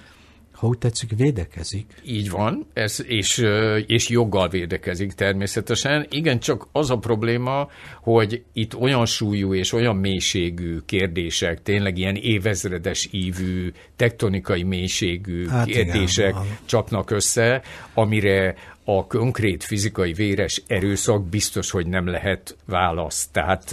ha 0.54 0.66
úgy 0.66 0.78
tetszik, 0.78 1.10
védekezik. 1.16 1.86
Így 2.04 2.30
van, 2.30 2.66
ez, 2.72 3.04
és, 3.06 3.44
és 3.86 4.08
joggal 4.08 4.48
védekezik 4.48 5.12
természetesen. 5.12 6.06
Igen, 6.10 6.38
csak 6.38 6.68
az 6.72 6.90
a 6.90 6.96
probléma, 6.96 7.68
hogy 8.00 8.42
itt 8.52 8.76
olyan 8.76 9.06
súlyú 9.06 9.54
és 9.54 9.72
olyan 9.72 9.96
mélységű 9.96 10.78
kérdések, 10.86 11.62
tényleg 11.62 11.98
ilyen 11.98 12.14
évezredes 12.14 13.08
ívű, 13.10 13.72
tektonikai 13.96 14.62
mélységű 14.62 15.46
hát 15.48 15.66
kérdések 15.66 16.28
igen, 16.28 16.58
csapnak 16.64 17.10
össze, 17.10 17.62
amire 17.94 18.54
a 18.84 19.06
konkrét 19.06 19.64
fizikai 19.64 20.12
véres 20.12 20.62
erőszak 20.66 21.24
biztos, 21.24 21.70
hogy 21.70 21.86
nem 21.86 22.06
lehet 22.06 22.56
válasz. 22.66 23.28
Tehát 23.32 23.70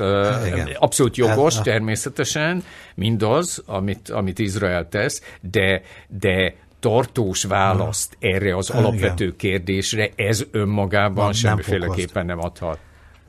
Igen. 0.47 0.69
abszolút 0.79 1.17
jogos 1.17 1.55
hát, 1.55 1.63
természetesen 1.63 2.63
mindaz, 2.95 3.63
amit, 3.65 4.09
amit 4.09 4.39
Izrael 4.39 4.89
tesz, 4.89 5.21
de, 5.41 5.81
de 6.07 6.55
tartós 6.79 7.43
választ 7.43 8.17
erre 8.19 8.55
az 8.55 8.69
alapvető 8.69 9.23
Igen. 9.23 9.37
kérdésre, 9.37 10.09
ez 10.15 10.45
önmagában 10.51 11.23
nem, 11.23 11.33
semmiféleképpen 11.33 12.25
nem 12.25 12.39
adhat. 12.39 12.79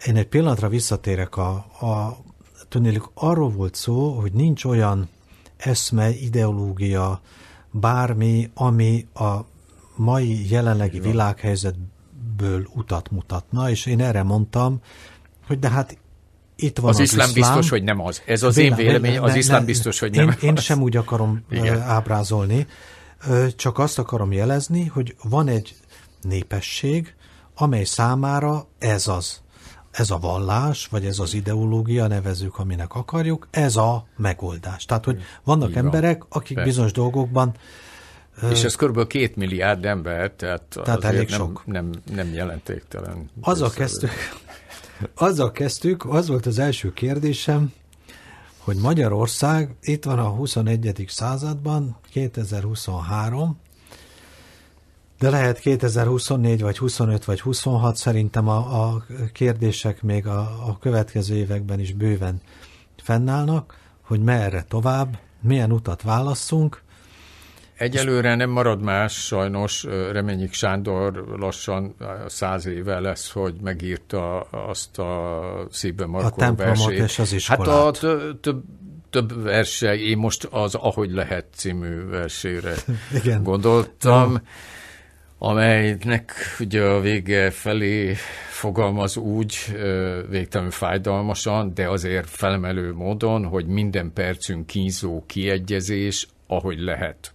Én 0.07 0.17
egy 0.17 0.27
pillanatra 0.27 0.69
visszatérek 0.69 1.37
a, 1.37 1.51
a 1.81 2.17
tudnélik, 2.69 3.03
arról 3.15 3.51
volt 3.51 3.75
szó, 3.75 4.11
hogy 4.11 4.33
nincs 4.33 4.65
olyan 4.65 5.09
eszme, 5.57 6.09
ideológia, 6.09 7.21
bármi, 7.71 8.51
ami 8.55 9.07
a 9.15 9.39
mai 10.03 10.51
jelenlegi 10.51 11.01
világhelyzetből 11.01 12.69
utat 12.75 13.11
mutatna, 13.11 13.71
és 13.71 13.87
én 13.87 14.01
erre 14.01 14.23
mondtam, 14.23 14.81
hogy 15.47 15.59
de 15.59 15.69
hát 15.69 15.99
itt 16.57 16.79
van 16.79 16.91
az, 16.91 16.97
az 16.97 17.03
iszlám, 17.03 17.29
iszlám 17.29 17.45
biztos, 17.45 17.71
hogy 17.71 17.83
nem 17.83 18.01
az. 18.01 18.23
Ez 18.27 18.43
az 18.43 18.55
Vélem, 18.55 18.79
én 18.79 18.87
vélemény, 18.87 19.19
az 19.19 19.31
ne, 19.31 19.39
iszlám 19.39 19.65
biztos, 19.65 19.99
hogy 19.99 20.15
nem 20.15 20.29
én, 20.29 20.35
az. 20.37 20.43
Én 20.43 20.57
sem 20.57 20.83
úgy 20.83 20.97
akarom 20.97 21.45
Igen. 21.51 21.81
ábrázolni, 21.81 22.67
csak 23.57 23.79
azt 23.79 23.99
akarom 23.99 24.33
jelezni, 24.33 24.87
hogy 24.87 25.17
van 25.23 25.49
egy 25.49 25.77
népesség, 26.23 27.15
amely 27.55 27.85
számára 27.85 28.67
ez 28.79 29.09
az, 29.09 29.41
ez 29.91 30.11
a 30.11 30.19
vallás, 30.19 30.87
vagy 30.87 31.05
ez 31.05 31.19
az 31.19 31.35
ideológia, 31.35 32.07
nevezük, 32.07 32.59
aminek 32.59 32.95
akarjuk, 32.95 33.49
ez 33.51 33.77
a 33.77 34.07
megoldás. 34.17 34.85
Tehát, 34.85 35.05
hogy 35.05 35.23
vannak 35.45 35.71
Igen. 35.71 35.85
emberek, 35.85 36.23
akik 36.29 36.57
Persze. 36.57 36.71
bizonyos 36.71 36.93
dolgokban 36.93 37.55
és 38.51 38.65
ez 38.65 38.75
kb. 38.75 39.07
két 39.07 39.37
milliárd 39.37 39.85
ember, 39.85 40.31
tehát, 40.31 40.63
tehát 40.83 41.05
elég 41.05 41.29
nem, 41.29 41.39
sok. 41.39 41.63
Nem, 41.67 41.91
nem 42.15 42.33
jelentéktelen. 42.33 43.31
Azzal 43.41 43.71
kezdtük, 43.71 44.11
azzal 45.15 45.51
kezdtük, 45.51 46.05
az 46.05 46.29
volt 46.29 46.47
az 46.47 46.59
első 46.59 46.93
kérdésem, 46.93 47.73
hogy 48.59 48.77
Magyarország 48.77 49.75
itt 49.83 50.05
van 50.05 50.19
a 50.19 50.29
21. 50.29 51.05
században, 51.09 51.97
2023, 52.11 53.59
de 55.19 55.31
lehet 55.31 55.59
2024, 55.59 56.61
vagy 56.61 56.79
25, 56.79 57.25
vagy 57.25 57.41
26, 57.41 57.97
szerintem 57.97 58.49
a, 58.49 58.85
a 58.87 59.05
kérdések 59.33 60.03
még 60.03 60.27
a, 60.27 60.41
a 60.41 60.79
következő 60.81 61.35
években 61.35 61.81
is 61.81 61.93
bőven 61.93 62.41
fennállnak, 63.03 63.79
hogy 64.01 64.21
merre 64.21 64.65
tovább, 64.69 65.19
milyen 65.41 65.73
utat 65.73 66.03
válasszunk, 66.03 66.83
Egyelőre 67.83 68.35
nem 68.35 68.51
marad 68.51 68.83
más, 68.83 69.13
sajnos 69.13 69.85
Reményik 70.13 70.53
Sándor 70.53 71.25
lassan 71.39 71.95
száz 72.27 72.67
éve 72.67 73.01
lesz, 73.01 73.31
hogy 73.31 73.55
megírta 73.63 74.41
azt 74.41 74.99
a 74.99 75.67
szívben 75.71 76.09
markó 76.09 76.43
a 76.43 76.55
versét. 76.55 76.99
és 76.99 77.19
az 77.19 77.33
iskolát. 77.33 77.99
Hát 77.99 78.03
a 78.03 78.39
több 78.41 78.63
több 79.11 79.43
verse, 79.43 79.97
én 79.97 80.19
most 80.19 80.45
az 80.45 80.75
Ahogy 80.75 81.11
lehet 81.11 81.47
című 81.55 82.09
versére 82.09 82.75
Igen. 83.23 83.43
gondoltam, 83.43 84.41
amelynek 85.39 86.33
ugye 86.61 86.83
a 86.83 87.01
vége 87.01 87.51
felé 87.51 88.15
fogalmaz 88.51 89.17
úgy 89.17 89.57
végtelenül 90.29 90.73
fájdalmasan, 90.73 91.75
de 91.75 91.89
azért 91.89 92.29
felemelő 92.29 92.93
módon, 92.93 93.45
hogy 93.45 93.67
minden 93.67 94.13
percünk 94.13 94.67
kínzó 94.67 95.23
kiegyezés, 95.27 96.29
ahogy 96.47 96.79
lehet. 96.79 97.33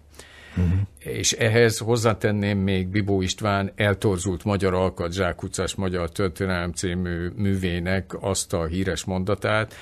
Uh-huh. 0.57 0.79
És 0.99 1.31
ehhez 1.31 1.77
hozzátenném 1.77 2.57
még 2.57 2.87
Bibó 2.87 3.21
István 3.21 3.71
eltorzult 3.75 4.43
magyar 4.43 4.73
alkat 4.73 5.13
zsákutcás 5.13 5.75
magyar 5.75 6.11
történelem 6.11 6.71
című 6.71 7.27
művének 7.35 8.15
azt 8.19 8.53
a 8.53 8.65
híres 8.65 9.03
mondatát, 9.03 9.73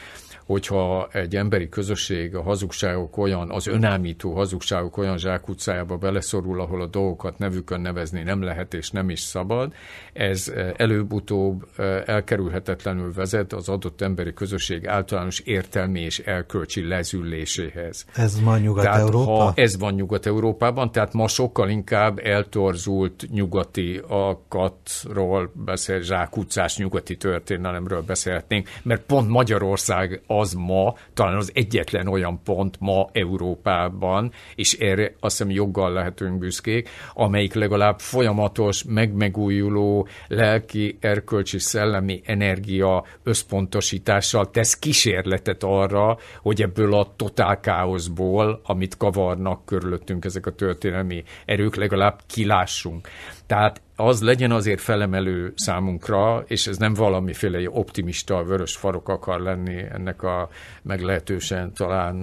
hogyha 0.45 1.07
egy 1.11 1.35
emberi 1.35 1.69
közösség 1.69 2.35
a 2.35 2.41
hazugságok 2.41 3.17
olyan, 3.17 3.51
az 3.51 3.67
önállító 3.67 4.33
hazugságok 4.33 4.97
olyan 4.97 5.17
zsákutcájába 5.17 5.97
beleszorul, 5.97 6.61
ahol 6.61 6.81
a 6.81 6.85
dolgokat 6.85 7.37
nevükön 7.37 7.81
nevezni 7.81 8.23
nem 8.23 8.41
lehet 8.41 8.73
és 8.73 8.91
nem 8.91 9.09
is 9.09 9.19
szabad, 9.19 9.73
ez 10.13 10.51
eh, 10.55 10.71
előbb-utóbb 10.77 11.67
eh, 11.77 12.01
elkerülhetetlenül 12.05 13.13
vezet 13.13 13.53
az 13.53 13.69
adott 13.69 14.01
emberi 14.01 14.33
közösség 14.33 14.87
általános 14.87 15.39
értelmi 15.39 15.99
és 15.99 16.19
elkölcsi 16.19 16.87
lezülléséhez. 16.87 18.05
Ez 18.15 18.39
ma 18.39 18.57
Nyugat-Európa? 18.57 19.51
Ez 19.55 19.77
van 19.79 19.93
Nyugat-Európában, 19.93 20.91
tehát 20.91 21.13
ma 21.13 21.27
sokkal 21.27 21.69
inkább 21.69 22.19
eltorzult 22.19 23.25
nyugati 23.31 24.01
alkatról 24.07 25.51
beszél, 25.65 26.01
zsákutcás 26.01 26.77
nyugati 26.77 27.17
történelemről 27.17 28.01
beszélhetnénk, 28.01 28.69
mert 28.83 29.01
pont 29.01 29.29
Magyarország 29.29 30.21
az 30.39 30.53
ma 30.53 30.95
talán 31.13 31.35
az 31.35 31.51
egyetlen 31.53 32.07
olyan 32.07 32.39
pont 32.43 32.75
ma 32.79 33.09
Európában, 33.11 34.31
és 34.55 34.73
erre 34.73 35.13
azt 35.19 35.37
hiszem 35.37 35.53
joggal 35.53 35.91
lehetünk 35.91 36.37
büszkék, 36.37 36.89
amelyik 37.13 37.53
legalább 37.53 37.99
folyamatos, 37.99 38.83
megmegújuló 38.83 40.07
lelki, 40.27 40.97
erkölcsi, 40.99 41.59
szellemi 41.59 42.21
energia 42.25 43.05
összpontosítással 43.23 44.49
tesz 44.51 44.79
kísérletet 44.79 45.63
arra, 45.63 46.17
hogy 46.41 46.61
ebből 46.61 46.93
a 46.93 47.13
totál 47.15 47.59
káoszból, 47.59 48.61
amit 48.63 48.97
kavarnak 48.97 49.65
körülöttünk 49.65 50.25
ezek 50.25 50.45
a 50.45 50.55
történelmi 50.55 51.23
erők, 51.45 51.75
legalább 51.75 52.19
kilássunk. 52.27 53.07
Tehát 53.45 53.81
az 53.95 54.21
legyen 54.21 54.51
azért 54.51 54.81
felemelő 54.81 55.53
számunkra, 55.55 56.43
és 56.47 56.67
ez 56.67 56.77
nem 56.77 56.93
valamiféle 56.93 57.69
optimista, 57.69 58.43
vörös 58.43 58.75
farok 58.75 59.09
akar 59.09 59.39
lenni 59.39 59.83
ennek 59.93 60.23
a 60.23 60.49
meglehetősen 60.81 61.73
talán 61.73 62.15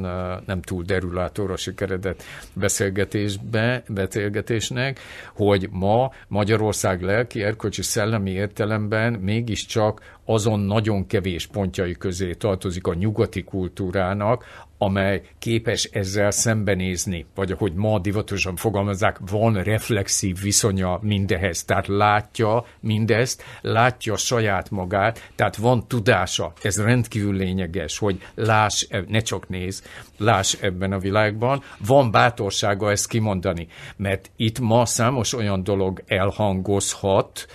nem 0.46 0.62
túl 0.62 0.82
derülátóra 0.82 1.56
sikeredett 1.56 2.22
beszélgetésbe, 2.52 3.82
beszélgetésnek, 3.88 5.00
hogy 5.34 5.68
ma 5.70 6.12
Magyarország 6.28 7.02
lelki, 7.02 7.42
erkölcsi, 7.42 7.82
szellemi 7.82 8.30
értelemben 8.30 9.12
mégiscsak 9.12 10.18
azon 10.24 10.60
nagyon 10.60 11.06
kevés 11.06 11.46
pontjai 11.46 11.96
közé 11.96 12.32
tartozik 12.32 12.86
a 12.86 12.94
nyugati 12.94 13.44
kultúrának, 13.44 14.44
amely 14.82 15.22
képes 15.38 15.84
ezzel 15.84 16.30
szembenézni, 16.30 17.26
vagy 17.34 17.52
ahogy 17.52 17.72
ma 17.74 17.98
divatosan 17.98 18.56
fogalmazzák, 18.56 19.18
van 19.30 19.62
reflexív 19.62 20.40
viszonya 20.40 20.98
mindehez, 21.02 21.64
tehát 21.64 21.86
látja 21.86 22.64
mindezt, 22.80 23.44
látja 23.60 24.16
saját 24.16 24.70
magát, 24.70 25.30
tehát 25.34 25.56
van 25.56 25.88
tudása, 25.88 26.52
ez 26.62 26.82
rendkívül 26.82 27.34
lényeges, 27.34 27.98
hogy 27.98 28.22
láss, 28.34 28.86
e- 28.88 29.04
ne 29.08 29.20
csak 29.20 29.48
néz, 29.48 29.82
láss 30.18 30.56
ebben 30.60 30.92
a 30.92 30.98
világban, 30.98 31.62
van 31.86 32.10
bátorsága 32.10 32.90
ezt 32.90 33.08
kimondani, 33.08 33.66
mert 33.96 34.30
itt 34.36 34.58
ma 34.58 34.86
számos 34.86 35.34
olyan 35.34 35.62
dolog 35.62 36.02
elhangozhat, 36.06 37.46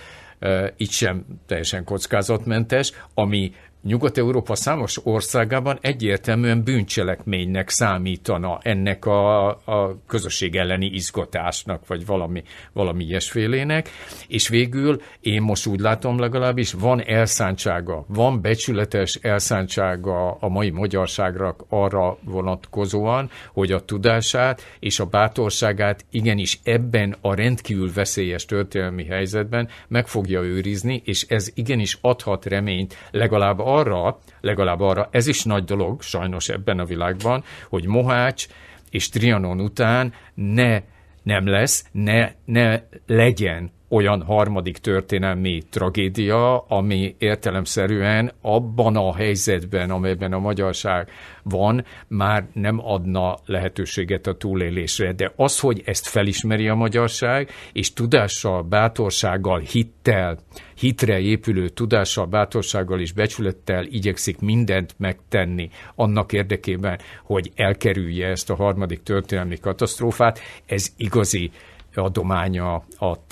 itt 0.76 0.90
sem 0.90 1.24
teljesen 1.46 1.84
kockázatmentes, 1.84 2.92
ami 3.14 3.52
Nyugat-Európa 3.82 4.54
számos 4.54 5.00
országában 5.04 5.78
egyértelműen 5.80 6.62
bűncselekménynek 6.62 7.68
számítana 7.68 8.58
ennek 8.62 9.04
a, 9.04 9.48
a 9.48 9.98
közösség 10.06 10.56
elleni 10.56 10.86
izgatásnak, 10.86 11.86
vagy 11.86 12.06
valami, 12.06 12.42
valami 12.72 13.04
ilyesfélének, 13.04 13.88
és 14.28 14.48
végül 14.48 15.00
én 15.20 15.42
most 15.42 15.66
úgy 15.66 15.80
látom 15.80 16.18
legalábbis, 16.18 16.72
van 16.72 17.02
elszántsága, 17.04 18.04
van 18.08 18.40
becsületes 18.40 19.14
elszántsága 19.14 20.30
a 20.30 20.48
mai 20.48 20.70
magyarságra 20.70 21.56
arra 21.68 22.18
vonatkozóan, 22.24 23.30
hogy 23.52 23.72
a 23.72 23.84
tudását 23.84 24.62
és 24.78 25.00
a 25.00 25.04
bátorságát 25.04 26.04
igenis 26.10 26.60
ebben 26.64 27.16
a 27.20 27.34
rendkívül 27.34 27.92
veszélyes 27.92 28.44
történelmi 28.44 29.04
helyzetben 29.04 29.68
meg 29.88 30.06
fogja 30.06 30.42
őrizni, 30.42 31.02
és 31.04 31.22
ez 31.28 31.50
igenis 31.54 31.98
adhat 32.00 32.46
reményt 32.46 32.96
legalább 33.10 33.58
arra, 33.76 34.18
legalább 34.40 34.80
arra, 34.80 35.08
ez 35.10 35.26
is 35.26 35.44
nagy 35.44 35.64
dolog 35.64 36.02
sajnos 36.02 36.48
ebben 36.48 36.78
a 36.78 36.84
világban, 36.84 37.44
hogy 37.68 37.86
Mohács 37.86 38.46
és 38.90 39.08
Trianon 39.08 39.60
után 39.60 40.12
ne 40.34 40.80
nem 41.22 41.46
lesz, 41.46 41.84
ne, 41.92 42.30
ne 42.44 42.80
legyen 43.06 43.70
olyan 43.88 44.22
harmadik 44.22 44.78
történelmi 44.78 45.62
tragédia, 45.70 46.58
ami 46.58 47.14
értelemszerűen 47.18 48.32
abban 48.40 48.96
a 48.96 49.14
helyzetben, 49.14 49.90
amelyben 49.90 50.32
a 50.32 50.38
magyarság 50.38 51.10
van, 51.42 51.84
már 52.08 52.48
nem 52.52 52.80
adna 52.84 53.36
lehetőséget 53.44 54.26
a 54.26 54.36
túlélésre. 54.36 55.12
De 55.12 55.32
az, 55.36 55.60
hogy 55.60 55.82
ezt 55.84 56.08
felismeri 56.08 56.68
a 56.68 56.74
magyarság, 56.74 57.50
és 57.72 57.92
tudással, 57.92 58.62
bátorsággal, 58.62 59.58
hittel, 59.58 60.38
hitre 60.74 61.18
épülő 61.20 61.68
tudással, 61.68 62.26
bátorsággal 62.26 63.00
és 63.00 63.12
becsülettel 63.12 63.84
igyekszik 63.84 64.40
mindent 64.40 64.94
megtenni 64.98 65.70
annak 65.94 66.32
érdekében, 66.32 66.98
hogy 67.22 67.50
elkerülje 67.54 68.26
ezt 68.26 68.50
a 68.50 68.54
harmadik 68.54 69.02
történelmi 69.02 69.58
katasztrófát, 69.58 70.40
ez 70.66 70.92
igazi 70.96 71.50
adománya 71.94 72.74
a 72.98 73.26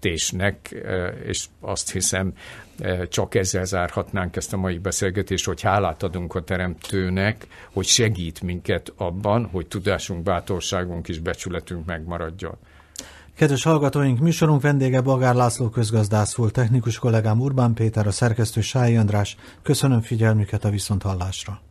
teremtésnek, 0.00 0.74
és 1.26 1.46
azt 1.60 1.90
hiszem, 1.90 2.32
csak 3.08 3.34
ezzel 3.34 3.64
zárhatnánk 3.64 4.36
ezt 4.36 4.52
a 4.52 4.56
mai 4.56 4.78
beszélgetést, 4.78 5.44
hogy 5.44 5.60
hálát 5.60 6.02
adunk 6.02 6.34
a 6.34 6.44
teremtőnek, 6.44 7.46
hogy 7.72 7.86
segít 7.86 8.42
minket 8.42 8.92
abban, 8.96 9.48
hogy 9.52 9.66
tudásunk, 9.66 10.22
bátorságunk 10.22 11.08
és 11.08 11.18
becsületünk 11.18 11.86
megmaradjon. 11.86 12.56
Kedves 13.36 13.62
hallgatóink, 13.62 14.20
műsorunk 14.20 14.62
vendége 14.62 15.00
Bagár 15.00 15.34
László 15.34 15.68
közgazdász 15.68 16.34
volt, 16.34 16.52
technikus 16.52 16.98
kollégám 16.98 17.40
Urbán 17.40 17.74
Péter, 17.74 18.06
a 18.06 18.10
szerkesztő 18.10 18.60
Sályi 18.60 18.96
András. 18.96 19.36
Köszönöm 19.62 20.00
figyelmüket 20.00 20.64
a 20.64 20.70
viszonthallásra. 20.70 21.65